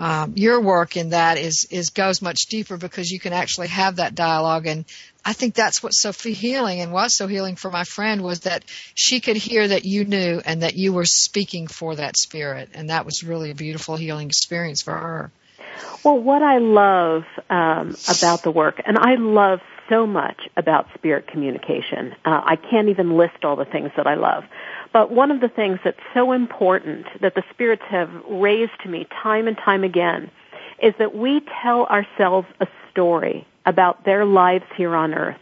[0.00, 3.96] Um, your work in that is is goes much deeper because you can actually have
[3.96, 4.84] that dialogue and
[5.24, 8.62] I think that's what's so healing and was so healing for my friend was that
[8.94, 12.90] she could hear that you knew and that you were speaking for that spirit and
[12.90, 15.32] that was really a beautiful healing experience for her.
[16.04, 21.26] Well, what I love um, about the work, and I love so much about spirit
[21.26, 22.14] communication.
[22.24, 24.44] Uh, I can't even list all the things that I love.
[24.92, 29.06] But one of the things that's so important that the spirits have raised to me
[29.22, 30.30] time and time again
[30.82, 35.40] is that we tell ourselves a story about their lives here on earth.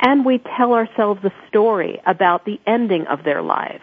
[0.00, 3.82] And we tell ourselves a story about the ending of their lives.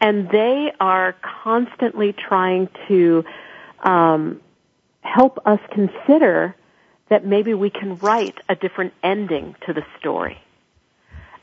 [0.00, 3.24] And they are constantly trying to
[3.82, 4.40] um,
[5.00, 6.54] help us consider
[7.08, 10.40] that maybe we can write a different ending to the story.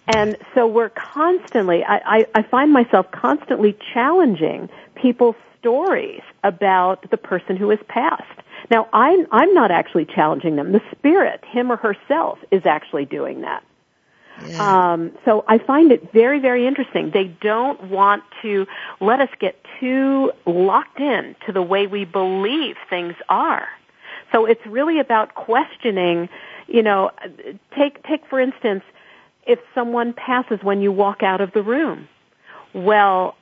[0.07, 7.17] And so we're constantly, I, I, I find myself constantly challenging people's stories about the
[7.17, 8.23] person who has passed.
[8.69, 10.73] Now, I'm, I'm not actually challenging them.
[10.73, 13.63] The spirit, him or herself, is actually doing that.
[14.45, 14.93] Yeah.
[14.93, 17.11] Um, so I find it very, very interesting.
[17.11, 18.67] They don't want to
[18.99, 23.67] let us get too locked in to the way we believe things are.
[24.33, 26.27] So it's really about questioning,
[26.67, 27.11] you know,
[27.77, 28.83] take, take for instance,
[29.45, 32.07] if someone passes when you walk out of the room.
[32.73, 33.35] Well,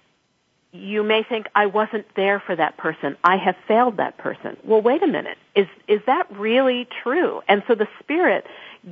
[0.74, 3.18] you may think I wasn't there for that person.
[3.24, 4.58] I have failed that person.
[4.64, 5.38] Well, wait a minute.
[5.56, 7.42] Is is that really true?
[7.48, 8.46] And so the spirit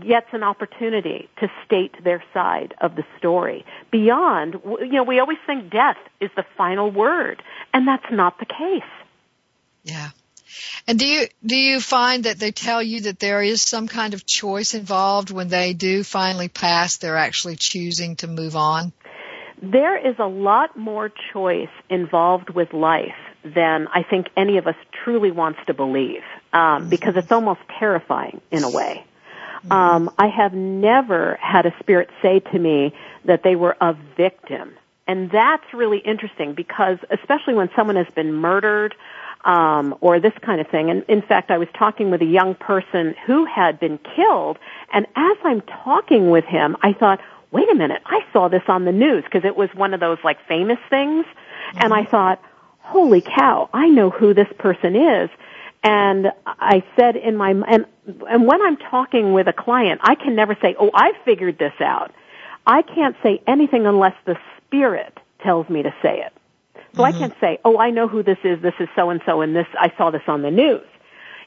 [0.05, 3.65] gets an opportunity to state their side of the story.
[3.91, 7.41] Beyond, you know, we always think death is the final word,
[7.73, 8.83] and that's not the case.
[9.83, 10.09] Yeah.
[10.87, 14.13] And do you do you find that they tell you that there is some kind
[14.13, 16.97] of choice involved when they do finally pass?
[16.97, 18.93] They're actually choosing to move on.
[19.61, 24.75] There is a lot more choice involved with life than I think any of us
[25.03, 29.05] truly wants to believe, um, because it's almost terrifying in a way.
[29.59, 29.71] Mm-hmm.
[29.71, 32.93] Um, I have never had a spirit say to me
[33.25, 34.75] that they were a victim.
[35.07, 38.95] And that's really interesting because especially when someone has been murdered
[39.45, 40.89] um, or this kind of thing.
[40.89, 44.57] And in fact, I was talking with a young person who had been killed,
[44.93, 47.19] and as I'm talking with him, I thought,
[47.51, 50.17] wait a minute, I saw this on the news because it was one of those
[50.23, 51.79] like famous things, mm-hmm.
[51.81, 52.41] and I thought,
[52.79, 55.29] holy cow, I know who this person is.
[55.81, 57.85] And I said in my, and,
[58.29, 61.73] and when I'm talking with a client, I can never say, oh, I figured this
[61.79, 62.11] out.
[62.67, 66.33] I can't say anything unless the spirit tells me to say it.
[66.95, 67.15] So mm-hmm.
[67.15, 69.55] I can't say, oh, I know who this is, this is so and so, and
[69.55, 70.85] this, I saw this on the news.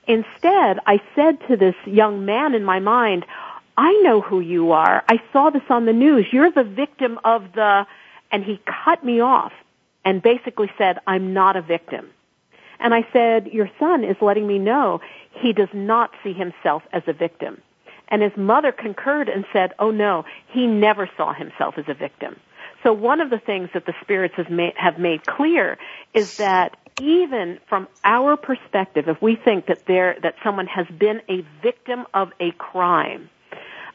[0.06, 3.24] Instead, I said to this young man in my mind,
[3.76, 5.02] I know who you are.
[5.08, 6.26] I saw this on the news.
[6.32, 7.86] You're the victim of the,
[8.30, 9.52] and he cut me off
[10.04, 12.10] and basically said, I'm not a victim.
[12.80, 17.02] And I said, your son is letting me know he does not see himself as
[17.06, 17.62] a victim.
[18.08, 22.36] And his mother concurred and said, oh no, he never saw himself as a victim.
[22.82, 25.78] So one of the things that the spirits have made, have made clear
[26.14, 31.20] is that even from our perspective, if we think that there, that someone has been
[31.28, 33.30] a victim of a crime,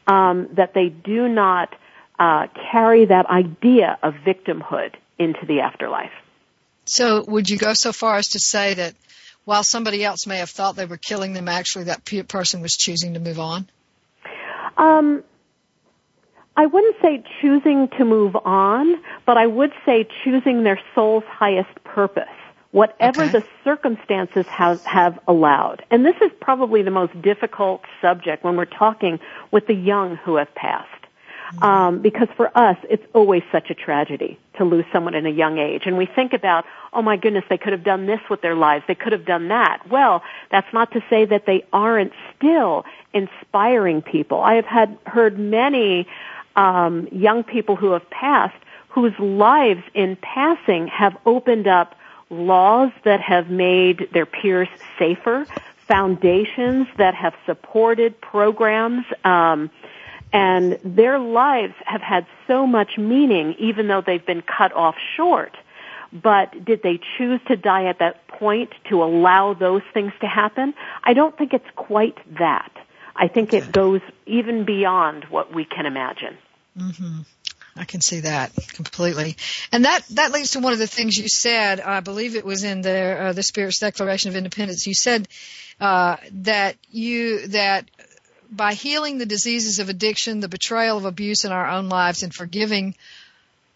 [0.08, 1.76] um, that they do not
[2.18, 6.12] uh, carry that idea of victimhood into the afterlife.
[6.86, 8.96] So, would you go so far as to say that
[9.44, 13.14] while somebody else may have thought they were killing them, actually that person was choosing
[13.14, 13.68] to move on?
[14.78, 15.24] Um,
[16.58, 18.96] I wouldn't say choosing to move on,
[19.28, 22.24] but I would say choosing their soul's highest purpose,
[22.72, 23.32] whatever okay.
[23.32, 25.86] the circumstances have, have allowed.
[25.92, 29.20] And this is probably the most difficult subject when we're talking
[29.52, 30.90] with the young who have passed.
[31.62, 35.60] Um, because for us, it's always such a tragedy to lose someone in a young
[35.60, 35.84] age.
[35.86, 38.84] And we think about, oh my goodness, they could have done this with their lives.
[38.86, 39.84] They could have done that.
[39.90, 42.84] Well, that's not to say that they aren't still
[43.14, 44.42] inspiring people.
[44.42, 46.06] I have had heard many
[46.58, 48.58] um, young people who have passed
[48.98, 51.94] whose lives in passing have opened up
[52.32, 55.46] laws that have made their peers safer,
[55.88, 59.70] foundations that have supported programs, um,
[60.34, 65.56] and their lives have had so much meaning even though they've been cut off short.
[66.12, 70.74] But did they choose to die at that point to allow those things to happen?
[71.04, 72.72] I don't think it's quite that.
[73.16, 76.38] I think it goes even beyond what we can imagine.
[76.78, 77.22] Mm-hmm.
[77.76, 79.38] I can see that completely,
[79.72, 81.80] and that that leads to one of the things you said.
[81.80, 84.88] I believe it was in the uh, the Spirit's Declaration of Independence.
[84.88, 85.28] You said
[85.80, 87.90] uh, that you that
[88.50, 92.34] by healing the diseases of addiction, the betrayal of abuse in our own lives, and
[92.34, 92.96] forgiving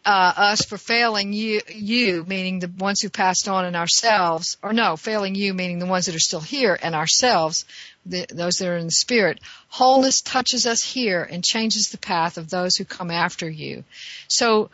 [0.05, 4.73] uh, us for failing you, you, meaning the ones who passed on and ourselves, or
[4.73, 7.65] no, failing you, meaning the ones that are still here and ourselves,
[8.05, 9.39] the, those that are in the spirit.
[9.67, 13.83] Wholeness touches us here and changes the path of those who come after you.
[14.27, 14.71] So,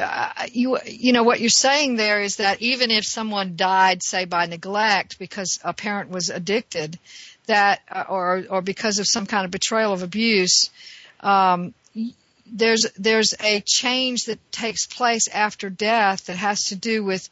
[0.00, 4.24] uh, you you know what you're saying there is that even if someone died, say
[4.24, 6.96] by neglect because a parent was addicted,
[7.46, 10.70] that uh, or or because of some kind of betrayal of abuse,
[11.20, 11.74] um,
[12.52, 17.28] there's there's a change that takes place after death that has to do with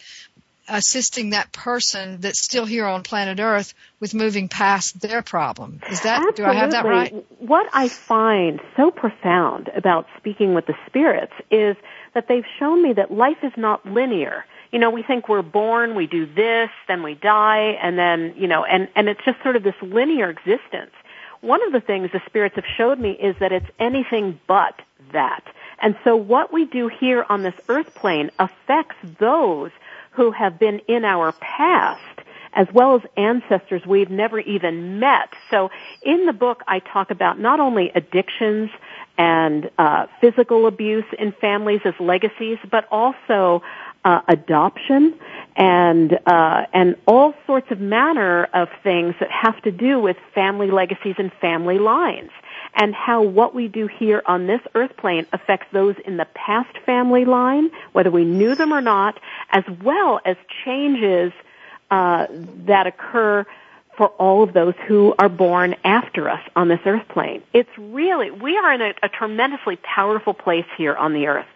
[0.68, 5.80] assisting that person that's still here on planet Earth with moving past their problem.
[5.90, 6.44] Is that Absolutely.
[6.44, 7.24] do I have that right?
[7.40, 11.76] What I find so profound about speaking with the spirits is
[12.14, 14.44] that they've shown me that life is not linear.
[14.70, 18.46] You know, we think we're born, we do this, then we die, and then, you
[18.46, 20.92] know, and, and it's just sort of this linear existence.
[21.40, 24.80] One of the things the spirits have showed me is that it's anything but
[25.12, 25.44] that.
[25.80, 29.70] And so what we do here on this earth plane affects those
[30.12, 32.02] who have been in our past
[32.54, 35.28] as well as ancestors we've never even met.
[35.50, 35.70] So
[36.02, 38.70] in the book I talk about not only addictions
[39.16, 43.62] and uh, physical abuse in families as legacies, but also
[44.04, 45.14] uh, adoption
[45.56, 50.70] and uh, and all sorts of manner of things that have to do with family
[50.70, 52.30] legacies and family lines
[52.74, 56.76] and how what we do here on this earth plane affects those in the past
[56.86, 59.18] family line, whether we knew them or not,
[59.50, 61.32] as well as changes
[61.90, 62.26] uh,
[62.66, 63.44] that occur
[63.96, 67.42] for all of those who are born after us on this earth plane.
[67.52, 71.46] It's really, we are in a, a tremendously powerful place here on the earth.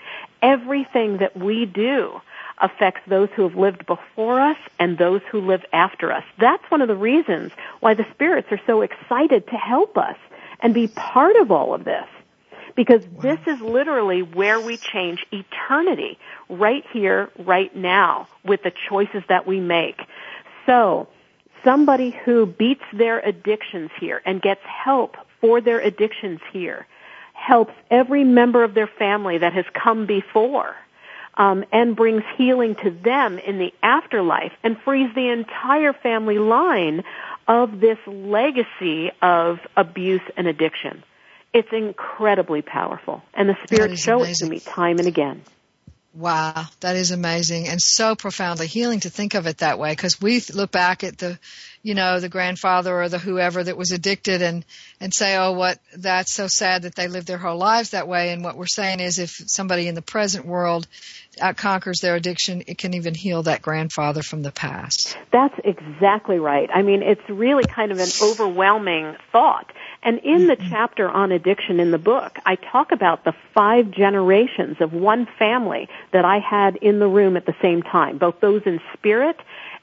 [0.42, 2.20] Everything that we do
[2.62, 6.24] affects those who have lived before us and those who live after us.
[6.38, 10.16] That's one of the reasons why the spirits are so excited to help us
[10.60, 12.06] and be part of all of this.
[12.74, 13.20] Because wow.
[13.22, 19.46] this is literally where we change eternity, right here, right now, with the choices that
[19.46, 20.00] we make.
[20.64, 21.08] So,
[21.64, 26.86] somebody who beats their addictions here and gets help for their addictions here
[27.34, 30.76] helps every member of their family that has come before
[31.34, 37.04] um, and brings healing to them in the afterlife and frees the entire family line
[37.48, 41.02] of this legacy of abuse and addiction.
[41.52, 44.46] It's incredibly powerful, and the spirits show amazing.
[44.46, 45.42] it to me time and again.
[46.14, 50.20] Wow, that is amazing and so profoundly healing to think of it that way because
[50.20, 51.38] we look back at the,
[51.82, 54.66] you know, the grandfather or the whoever that was addicted and,
[55.00, 58.30] and say, oh, what, that's so sad that they lived their whole lives that way.
[58.30, 60.86] And what we're saying is if somebody in the present world
[61.56, 65.16] conquers their addiction, it can even heal that grandfather from the past.
[65.30, 66.68] That's exactly right.
[66.72, 69.72] I mean, it's really kind of an overwhelming thought.
[70.02, 74.78] And in the chapter on addiction in the book, I talk about the five generations
[74.80, 78.62] of one family that I had in the room at the same time, both those
[78.66, 79.38] in spirit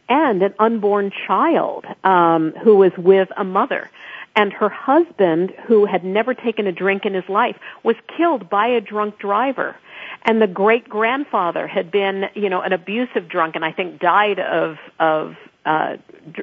[0.10, 3.89] and an unborn child um, who was with a mother.
[4.36, 8.68] And her husband, who had never taken a drink in his life, was killed by
[8.68, 9.76] a drunk driver.
[10.24, 14.40] And the great grandfather had been, you know, an abusive drunk, and I think died
[14.40, 15.98] of of uh,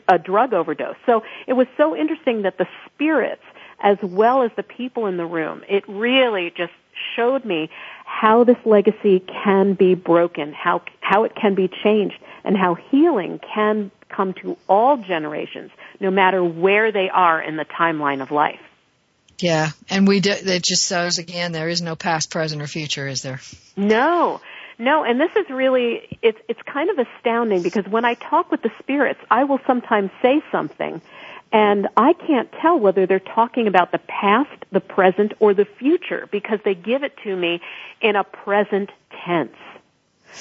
[0.09, 0.97] a drug overdose.
[1.05, 3.43] So it was so interesting that the spirits
[3.81, 5.62] as well as the people in the room.
[5.68, 6.72] It really just
[7.14, 7.70] showed me
[8.05, 13.41] how this legacy can be broken, how, how it can be changed, and how healing
[13.55, 15.70] can come to all generations,
[16.01, 18.61] no matter where they are in the timeline of life.
[19.39, 23.07] Yeah, and we do, it just shows again there is no past, present, or future,
[23.07, 23.41] is there?
[23.76, 24.41] No,
[24.78, 28.62] no, and this is really it's it's kind of astounding because when I talk with
[28.62, 31.01] the spirits, I will sometimes say something
[31.53, 36.28] and I can't tell whether they're talking about the past, the present, or the future
[36.30, 37.61] because they give it to me
[38.01, 38.91] in a present
[39.24, 39.57] tense.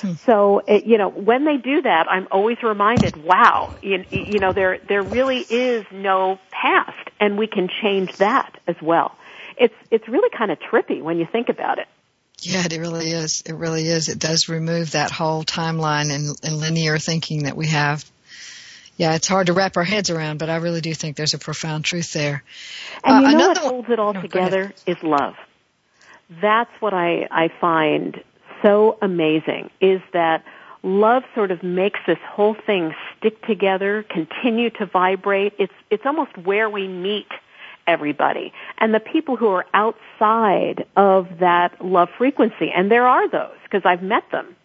[0.02, 0.14] Hmm.
[0.26, 4.54] So, it, you know, when they do that, I'm always reminded, wow, you, you know,
[4.54, 9.16] there, there really is no past and we can change that as well.
[9.58, 11.88] It's, it's really kind of trippy when you think about it.
[12.42, 13.42] Yeah, it really is.
[13.46, 14.10] It really is.
[14.10, 18.04] It does remove that whole timeline and, and linear thinking that we have
[18.98, 21.38] yeah, it's hard to wrap our heads around, but I really do think there's a
[21.38, 22.44] profound truth there.
[23.04, 25.36] And uh, you know what holds it all no, together is love.
[26.42, 28.24] That's what I, I find
[28.66, 30.44] so amazing is that
[30.82, 35.54] love sort of makes this whole thing stick together, continue to vibrate.
[35.60, 37.28] It's, it's almost where we meet
[37.86, 38.54] everybody.
[38.80, 43.84] And the people who are outside of that love frequency, and there are those, because
[43.86, 44.56] I've met them,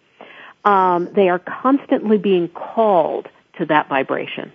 [0.64, 3.28] um, they are constantly being called
[3.58, 4.50] to that vibration.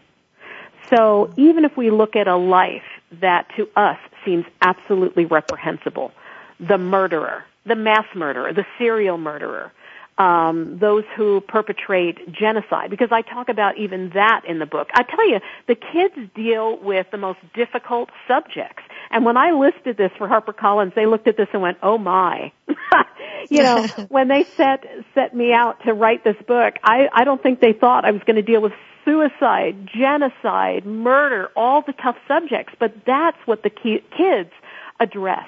[0.89, 2.83] So even if we look at a life
[3.21, 6.11] that to us seems absolutely reprehensible,
[6.59, 9.71] the murderer, the mass murderer, the serial murderer,
[10.17, 14.89] um, those who perpetrate genocide, because I talk about even that in the book.
[14.93, 18.83] I tell you, the kids deal with the most difficult subjects.
[19.11, 22.51] And when I listed this for HarperCollins, they looked at this and went, "Oh my!"
[23.49, 27.43] you know, when they set set me out to write this book, I I don't
[27.43, 32.17] think they thought I was going to deal with suicide, genocide, murder, all the tough
[32.27, 34.51] subjects, but that's what the kids
[34.99, 35.47] address.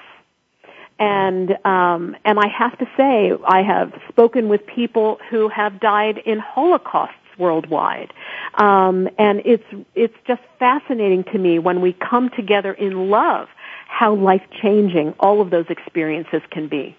[0.98, 6.18] And um, and I have to say, I have spoken with people who have died
[6.18, 8.12] in Holocausts worldwide,
[8.54, 13.48] um, and it's it's just fascinating to me when we come together in love,
[13.86, 16.96] how life changing all of those experiences can be.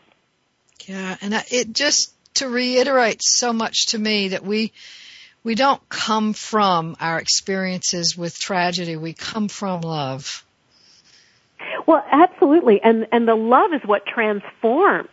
[0.87, 4.71] Yeah, and I, it just to reiterate so much to me that we
[5.43, 8.95] we don't come from our experiences with tragedy.
[8.95, 10.45] We come from love.
[11.85, 12.81] Well, absolutely.
[12.81, 15.09] And, and the love is what transforms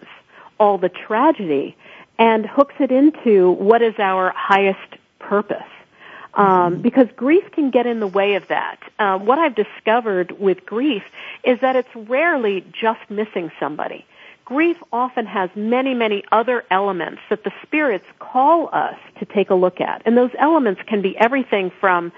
[0.58, 1.76] all the tragedy
[2.18, 5.62] and hooks it into what is our highest purpose.
[6.34, 6.82] Um, mm-hmm.
[6.82, 8.78] because grief can get in the way of that.
[8.98, 11.02] Uh, what I've discovered with grief
[11.44, 14.04] is that it's rarely just missing somebody
[14.46, 19.54] grief often has many, many other elements that the spirits call us to take a
[19.54, 20.00] look at.
[20.06, 22.12] And those elements can be everything from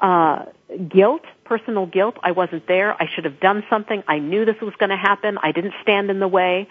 [0.00, 0.44] uh,
[0.88, 2.16] guilt, personal guilt.
[2.22, 2.90] I wasn't there.
[3.02, 4.02] I should have done something.
[4.06, 5.36] I knew this was going to happen.
[5.42, 6.68] I didn't stand in the way.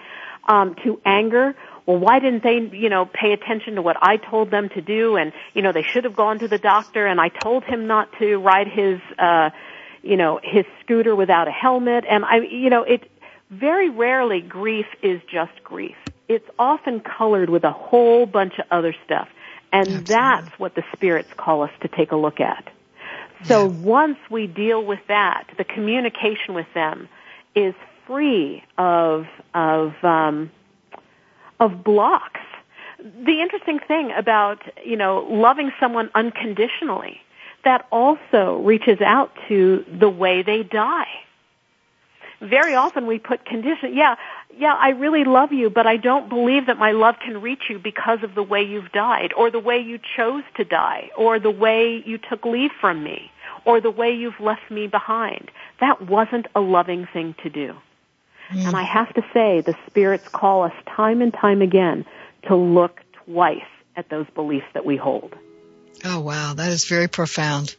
[0.48, 1.54] Um, to anger.
[1.86, 5.16] Well, why didn't they, you know, pay attention to what I told them to do?
[5.16, 7.06] And you know, they should have gone to the doctor.
[7.06, 9.50] And I told him not to ride his, uh,
[10.02, 12.06] you know, his scooter without a helmet.
[12.10, 13.02] And I, you know, it
[13.52, 15.98] very rarely grief is just grief.
[16.28, 19.28] It's often colored with a whole bunch of other stuff.
[19.72, 20.16] And Absolutely.
[20.16, 22.72] that's what the spirits call us to take a look at.
[23.46, 23.78] So yeah.
[23.78, 27.08] once we deal with that, the communication with them
[27.56, 27.74] is
[28.06, 30.52] free of of um,
[31.60, 32.42] of blocks.
[33.00, 37.22] The interesting thing about you know loving someone unconditionally
[37.64, 41.08] that also reaches out to the way they die
[42.42, 44.16] very often we put condition, yeah,
[44.58, 47.80] yeah, I really love you, but I don't believe that my love can reach you
[47.80, 51.52] because of the way you've died, or the way you chose to die, or the
[51.52, 53.32] way you took leave from me,
[53.66, 55.52] or the way you've left me behind.
[55.80, 57.76] That wasn't a loving thing to do.
[58.52, 58.68] Mm.
[58.68, 62.06] And I have to say, the spirits call us time and time again
[62.48, 63.62] to look twice
[63.96, 65.36] at those beliefs that we hold.
[66.04, 66.54] Oh, wow.
[66.54, 67.76] That is very profound.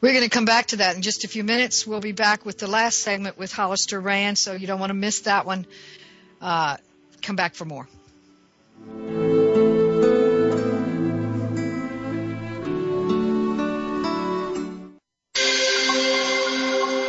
[0.00, 1.86] We're going to come back to that in just a few minutes.
[1.86, 4.94] We'll be back with the last segment with Hollister Rand, so you don't want to
[4.94, 5.66] miss that one.
[6.40, 6.76] Uh,
[7.22, 7.88] come back for more.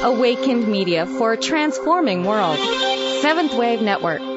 [0.03, 2.57] Awakened Media for a transforming world.
[3.21, 4.30] Seventh Wave Network.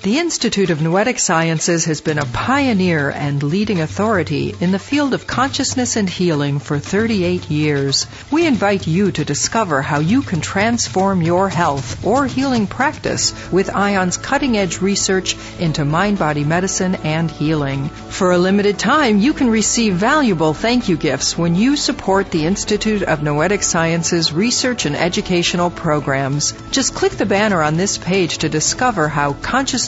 [0.00, 5.12] The Institute of Noetic Sciences has been a pioneer and leading authority in the field
[5.12, 8.06] of consciousness and healing for 38 years.
[8.30, 13.74] We invite you to discover how you can transform your health or healing practice with
[13.74, 17.88] IONS' cutting edge research into mind body medicine and healing.
[17.88, 22.46] For a limited time, you can receive valuable thank you gifts when you support the
[22.46, 26.52] Institute of Noetic Sciences research and educational programs.
[26.70, 29.87] Just click the banner on this page to discover how consciousness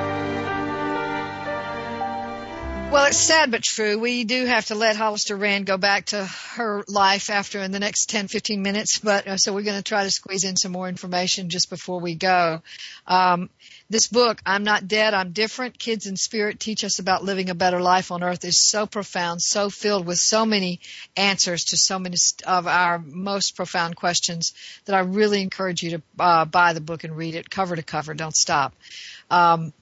[2.93, 3.99] Well, it's sad but true.
[3.99, 7.79] We do have to let Hollister Rand go back to her life after in the
[7.79, 10.73] next 10, 15 minutes, but uh, so we're going to try to squeeze in some
[10.73, 12.61] more information just before we go.
[13.07, 13.49] Um,
[13.93, 17.55] this book, I'm Not Dead, I'm Different, Kids in Spirit Teach Us About Living a
[17.55, 20.81] Better Life on Earth is so profound, so filled with so many
[21.15, 22.17] answers to so many
[22.47, 24.55] of our most profound questions
[24.87, 27.83] that I really encourage you to uh, buy the book and read it cover to
[27.83, 28.15] cover.
[28.15, 28.75] Don't stop.
[29.31, 29.75] Um,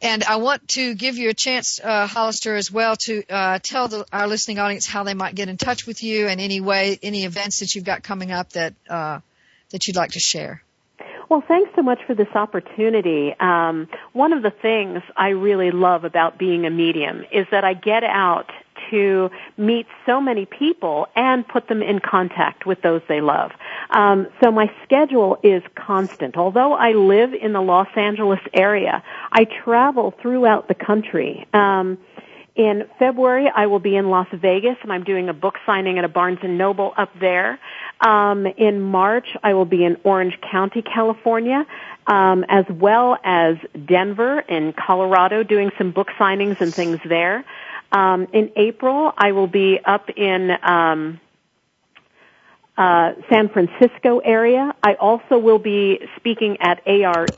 [0.00, 3.88] and I want to give you a chance, uh, Hollister, as well to uh, tell
[3.88, 6.96] the, our listening audience how they might get in touch with you and any way,
[7.02, 9.18] any events that you've got coming up that uh,
[9.70, 10.62] that you'd like to share.
[11.32, 13.34] Well, thanks so much for this opportunity.
[13.40, 17.72] Um, one of the things I really love about being a medium is that I
[17.72, 18.52] get out
[18.90, 23.50] to meet so many people and put them in contact with those they love.
[23.88, 26.36] Um, so my schedule is constant.
[26.36, 29.02] Although I live in the Los Angeles area,
[29.32, 31.46] I travel throughout the country.
[31.54, 31.96] Um,
[32.54, 36.04] in February, I will be in Las Vegas, and I'm doing a book signing at
[36.04, 37.58] a Barnes and Noble up there.
[38.00, 41.66] Um, in March, I will be in Orange County, California,
[42.06, 47.44] um, as well as Denver in Colorado, doing some book signings and things there.
[47.90, 51.20] Um, in April, I will be up in um,
[52.78, 54.74] uh, San Francisco area.
[54.82, 57.28] I also will be speaking at ARE,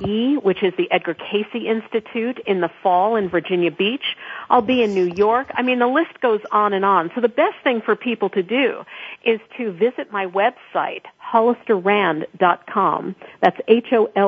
[0.43, 4.05] which is the Edgar Cayce Institute in the fall in Virginia Beach.
[4.49, 5.49] I'll be in New York.
[5.55, 7.11] I mean, the list goes on and on.
[7.15, 8.85] So the best thing for people to do
[9.25, 13.17] is to visit my website, hollisterrand.com.
[13.41, 14.19] That's H-O-L-L-I-S-T-E-R,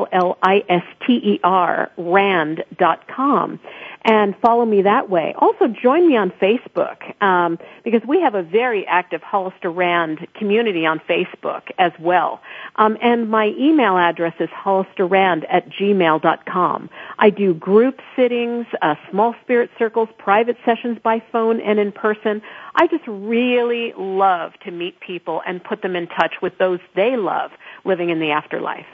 [1.97, 3.61] rand.com
[4.07, 5.35] and follow me that way.
[5.37, 10.87] Also join me on Facebook um, because we have a very active Hollister Rand community
[10.87, 12.41] on Facebook as well.
[12.77, 16.91] Um, and my email address is hollisterrand at gmail.com.
[17.19, 22.43] I do group sittings, uh, small spirit circles, private sessions by phone and in person.
[22.77, 27.17] I just really love to meet people and put them in touch with those they
[27.17, 27.53] love
[27.85, 28.87] living in the afterlife.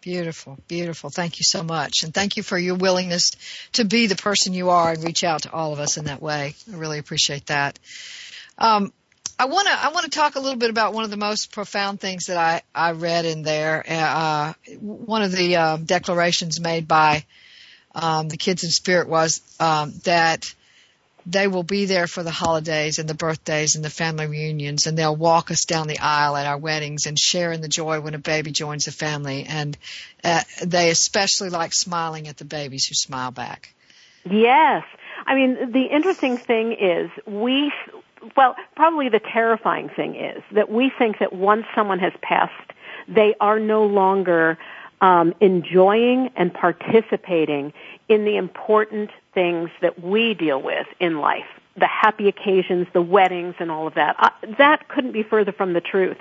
[0.00, 1.10] Beautiful, beautiful.
[1.10, 2.04] Thank you so much.
[2.04, 3.32] And thank you for your willingness
[3.72, 6.22] to be the person you are and reach out to all of us in that
[6.22, 6.54] way.
[6.72, 7.78] I really appreciate that.
[8.58, 8.92] Um,
[9.40, 11.52] I want to I want to talk a little bit about one of the most
[11.52, 13.84] profound things that I I read in there.
[13.88, 17.24] Uh, one of the uh, declarations made by
[17.94, 20.52] um, the kids in spirit was um, that
[21.28, 24.96] they will be there for the holidays and the birthdays and the family reunions and
[24.96, 28.14] they'll walk us down the aisle at our weddings and share in the joy when
[28.14, 29.44] a baby joins the family.
[29.46, 29.76] And
[30.24, 33.74] uh, they especially like smiling at the babies who smile back.
[34.24, 34.84] Yes.
[35.26, 37.72] I mean the interesting thing is we
[38.34, 42.72] well probably the terrifying thing is that we think that once someone has passed
[43.06, 44.58] they are no longer
[45.00, 47.72] um, enjoying and participating
[48.08, 51.46] in the important things that we deal with in life
[51.78, 54.16] the happy occasions, the weddings, and all of that.
[54.18, 56.16] Uh, that couldn't be further from the truth.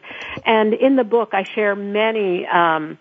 [0.46, 2.98] And in the book, I share many, um,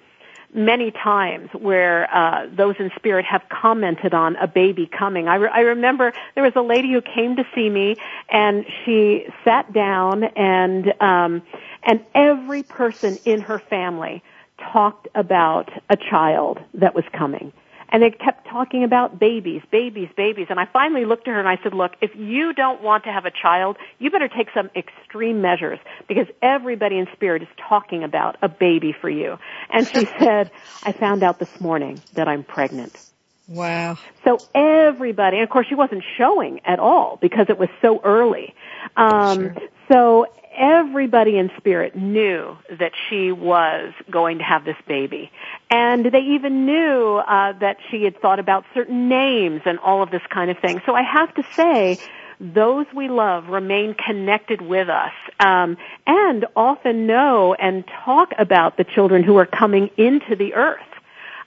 [0.55, 5.29] many times where uh, those in spirit have commented on a baby coming.
[5.29, 7.97] I, re- I remember there was a lady who came to see me,
[8.31, 11.43] and she sat down, and um,
[11.83, 14.23] and every person in her family
[14.73, 17.53] talked about a child that was coming.
[17.91, 20.47] And they kept talking about babies, babies, babies.
[20.51, 23.13] And I finally looked at her and I said, look, if you don't want to
[23.13, 25.79] have a child, you better take some extreme measures
[26.09, 29.39] because everybody in spirit is talking about a baby for you.
[29.71, 30.51] And she said,
[30.83, 32.99] I found out this morning that I'm pregnant.
[33.49, 33.97] Wow.
[34.25, 38.55] So everybody, and of course she wasn't showing at all because it was so early.
[38.97, 39.57] Um, sure.
[39.91, 40.27] So
[40.57, 45.31] everybody in spirit knew that she was going to have this baby.
[45.71, 50.11] And they even knew uh, that she had thought about certain names and all of
[50.11, 50.81] this kind of thing.
[50.87, 51.99] So I have to say,
[52.41, 55.77] those we love remain connected with us um,
[56.07, 60.81] and often know and talk about the children who are coming into the earth.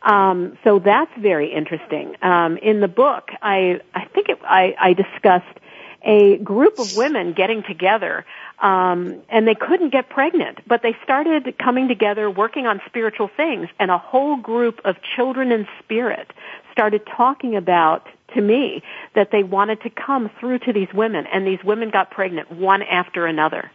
[0.01, 2.15] Um, so that's very interesting.
[2.21, 5.58] Um, in the book, I I think it, I, I discussed
[6.01, 8.25] a group of women getting together
[8.61, 13.69] um, and they couldn't get pregnant, but they started coming together, working on spiritual things,
[13.79, 16.31] and a whole group of children in spirit
[16.71, 18.83] started talking about to me
[19.15, 22.81] that they wanted to come through to these women, and these women got pregnant one
[22.83, 23.71] after another.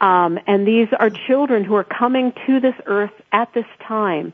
[0.00, 4.32] Um, and these are children who are coming to this earth at this time,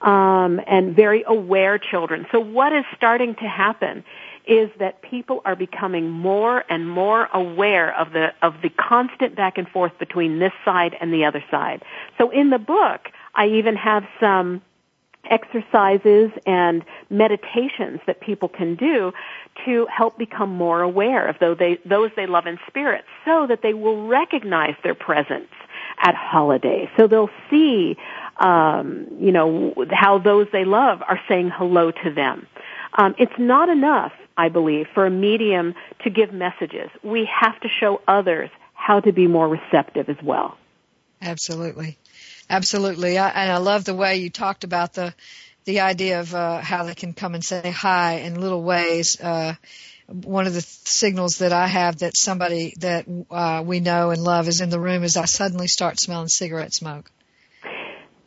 [0.00, 2.26] um, and very aware children.
[2.32, 4.04] So what is starting to happen
[4.46, 9.58] is that people are becoming more and more aware of the of the constant back
[9.58, 11.82] and forth between this side and the other side.
[12.18, 14.62] So in the book, I even have some
[15.30, 19.12] exercises and meditations that people can do
[19.64, 24.06] to help become more aware of those they, love in spirit so that they will
[24.06, 25.48] recognize their presence
[25.98, 26.88] at holidays.
[26.96, 27.96] So they'll see,
[28.38, 32.46] um, you know, how those they love are saying hello to them.
[32.94, 36.90] Um, it's not enough I believe, for a medium to give messages.
[37.02, 40.58] We have to show others how to be more receptive as well.
[41.22, 41.98] Absolutely.
[42.50, 43.16] Absolutely.
[43.16, 45.14] I, and I love the way you talked about the,
[45.64, 49.18] the idea of, uh, how they can come and say hi in little ways.
[49.20, 49.54] Uh,
[50.06, 54.48] one of the signals that I have that somebody that uh, we know and love
[54.48, 57.10] is in the room is I suddenly start smelling cigarette smoke.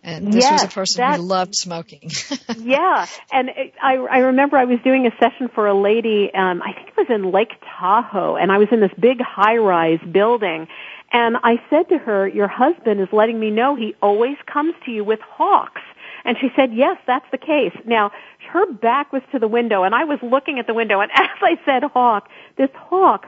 [0.08, 2.10] And this yes, was a person who loved smoking.
[2.60, 6.32] yeah, and it, I, I remember I was doing a session for a lady.
[6.34, 10.00] Um, I think it was in Lake Tahoe, and I was in this big high-rise
[10.10, 10.68] building.
[11.12, 14.92] And I said to her, "Your husband is letting me know he always comes to
[14.92, 15.82] you with hawks."
[16.24, 18.12] And she said, "Yes, that's the case." Now,
[18.50, 21.02] her back was to the window, and I was looking at the window.
[21.02, 23.28] And as I said, "Hawk," this hawk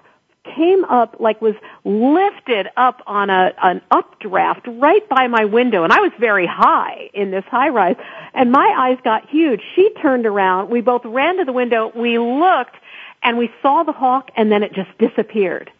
[0.56, 5.93] came up like was lifted up on a an updraft right by my window and
[5.93, 7.95] I was very high in this high rise
[8.34, 9.62] and my eyes got huge.
[9.76, 12.76] She turned around, we both ran to the window, we looked
[13.22, 15.72] and we saw the hawk and then it just disappeared.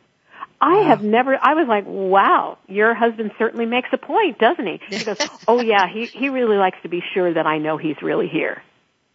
[0.62, 4.82] I have never, I was like, wow, your husband certainly makes a point, doesn't he?
[4.90, 5.18] He goes,
[5.48, 8.62] oh yeah, he, he really likes to be sure that I know he's really here.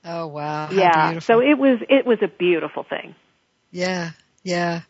[0.04, 0.70] Oh wow.
[0.70, 1.10] yeah.
[1.10, 1.34] Beautiful.
[1.34, 3.14] So it was, it was a beautiful thing.
[3.70, 4.12] Yeah.
[4.42, 4.82] Yeah.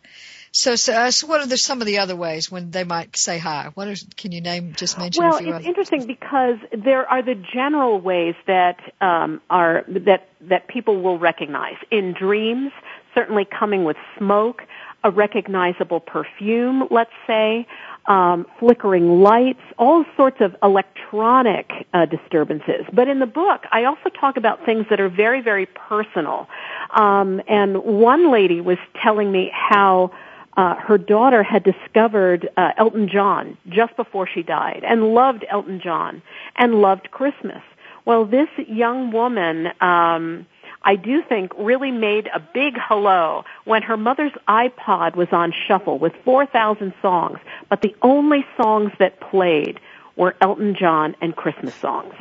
[0.57, 3.17] So, so, uh, so what are the, some of the other ways when they might
[3.17, 3.71] say hi?
[3.75, 7.23] What are, can you name, just mention well, a few it's interesting because there are
[7.23, 11.75] the general ways that, um, are, that, that people will recognize.
[11.91, 12.71] In dreams,
[13.17, 14.63] certainly coming with smoke,
[15.03, 17.67] a recognizable perfume, let's say,
[18.07, 22.87] um, flickering lights, all sorts of electronic uh, disturbances.
[22.93, 26.47] But in the book, I also talk about things that are very, very personal.
[26.91, 30.13] Um, and one lady was telling me how
[30.57, 35.81] uh, her daughter had discovered uh, Elton John just before she died and loved Elton
[35.83, 36.23] John
[36.57, 37.63] and loved Christmas.
[38.05, 40.47] Well, this young woman, um,
[40.83, 45.99] I do think really made a big hello when her mother's iPod was on shuffle
[45.99, 47.39] with 4,000 songs,
[47.71, 49.81] but the only songs that played
[50.17, 52.15] were Elton John and Christmas songs.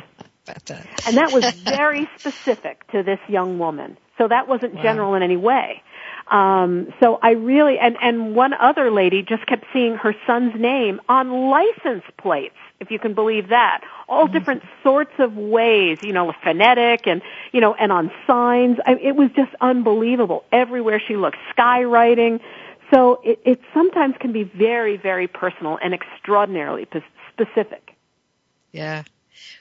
[1.06, 3.96] And that was very specific to this young woman.
[4.18, 4.82] So that wasn't Wow.
[4.82, 5.82] general in any way.
[6.28, 11.00] Um, so I really, and, and one other lady just kept seeing her son's name
[11.08, 13.82] on license plates, if you can believe that.
[14.08, 17.22] All different sorts of ways, you know, phonetic and,
[17.52, 18.78] you know, and on signs.
[18.86, 20.44] I, it was just unbelievable.
[20.50, 22.40] Everywhere she looked, skywriting.
[22.92, 27.00] So it, it sometimes can be very, very personal and extraordinarily p-
[27.32, 27.94] specific.
[28.72, 29.04] Yeah.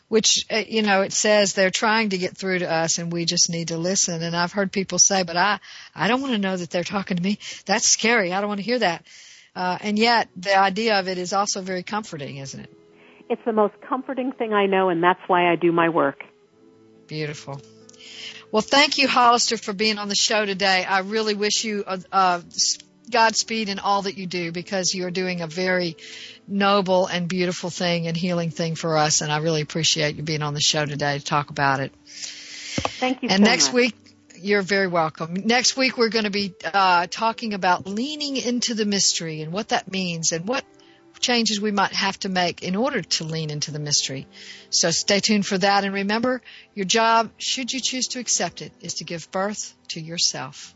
[0.08, 3.26] Which, uh, you know, it says they're trying to get through to us and we
[3.26, 4.22] just need to listen.
[4.22, 5.60] And I've heard people say, but I,
[5.96, 7.40] I don't want to know that they're talking to me.
[7.66, 8.34] That's scary.
[8.34, 9.06] I don't want to hear that.
[9.56, 12.72] Uh, and yet the idea of it is also very comforting, isn't it?
[13.30, 16.24] It's the most comforting thing I know and that's why I do my work.
[17.08, 17.62] Beautiful.
[18.52, 20.86] Well, thank you, Hollister, for being on the show today.
[20.86, 22.42] I really wish you uh, uh,
[23.10, 25.98] Godspeed in all that you do because you are doing a very
[26.48, 29.22] noble and beautiful thing and healing thing for us.
[29.22, 31.92] And I really appreciate you being on the show today to talk about it.
[32.06, 33.74] Thank you And so next much.
[33.74, 33.96] week,
[34.36, 35.34] you're very welcome.
[35.34, 39.70] Next week, we're going to be uh, talking about leaning into the mystery and what
[39.70, 40.66] that means and what
[41.20, 44.28] changes we might have to make in order to lean into the mystery.
[44.70, 45.86] So stay tuned for that.
[45.86, 46.42] And remember,
[46.76, 50.76] your job, should you choose to accept it, is to give birth to yourself.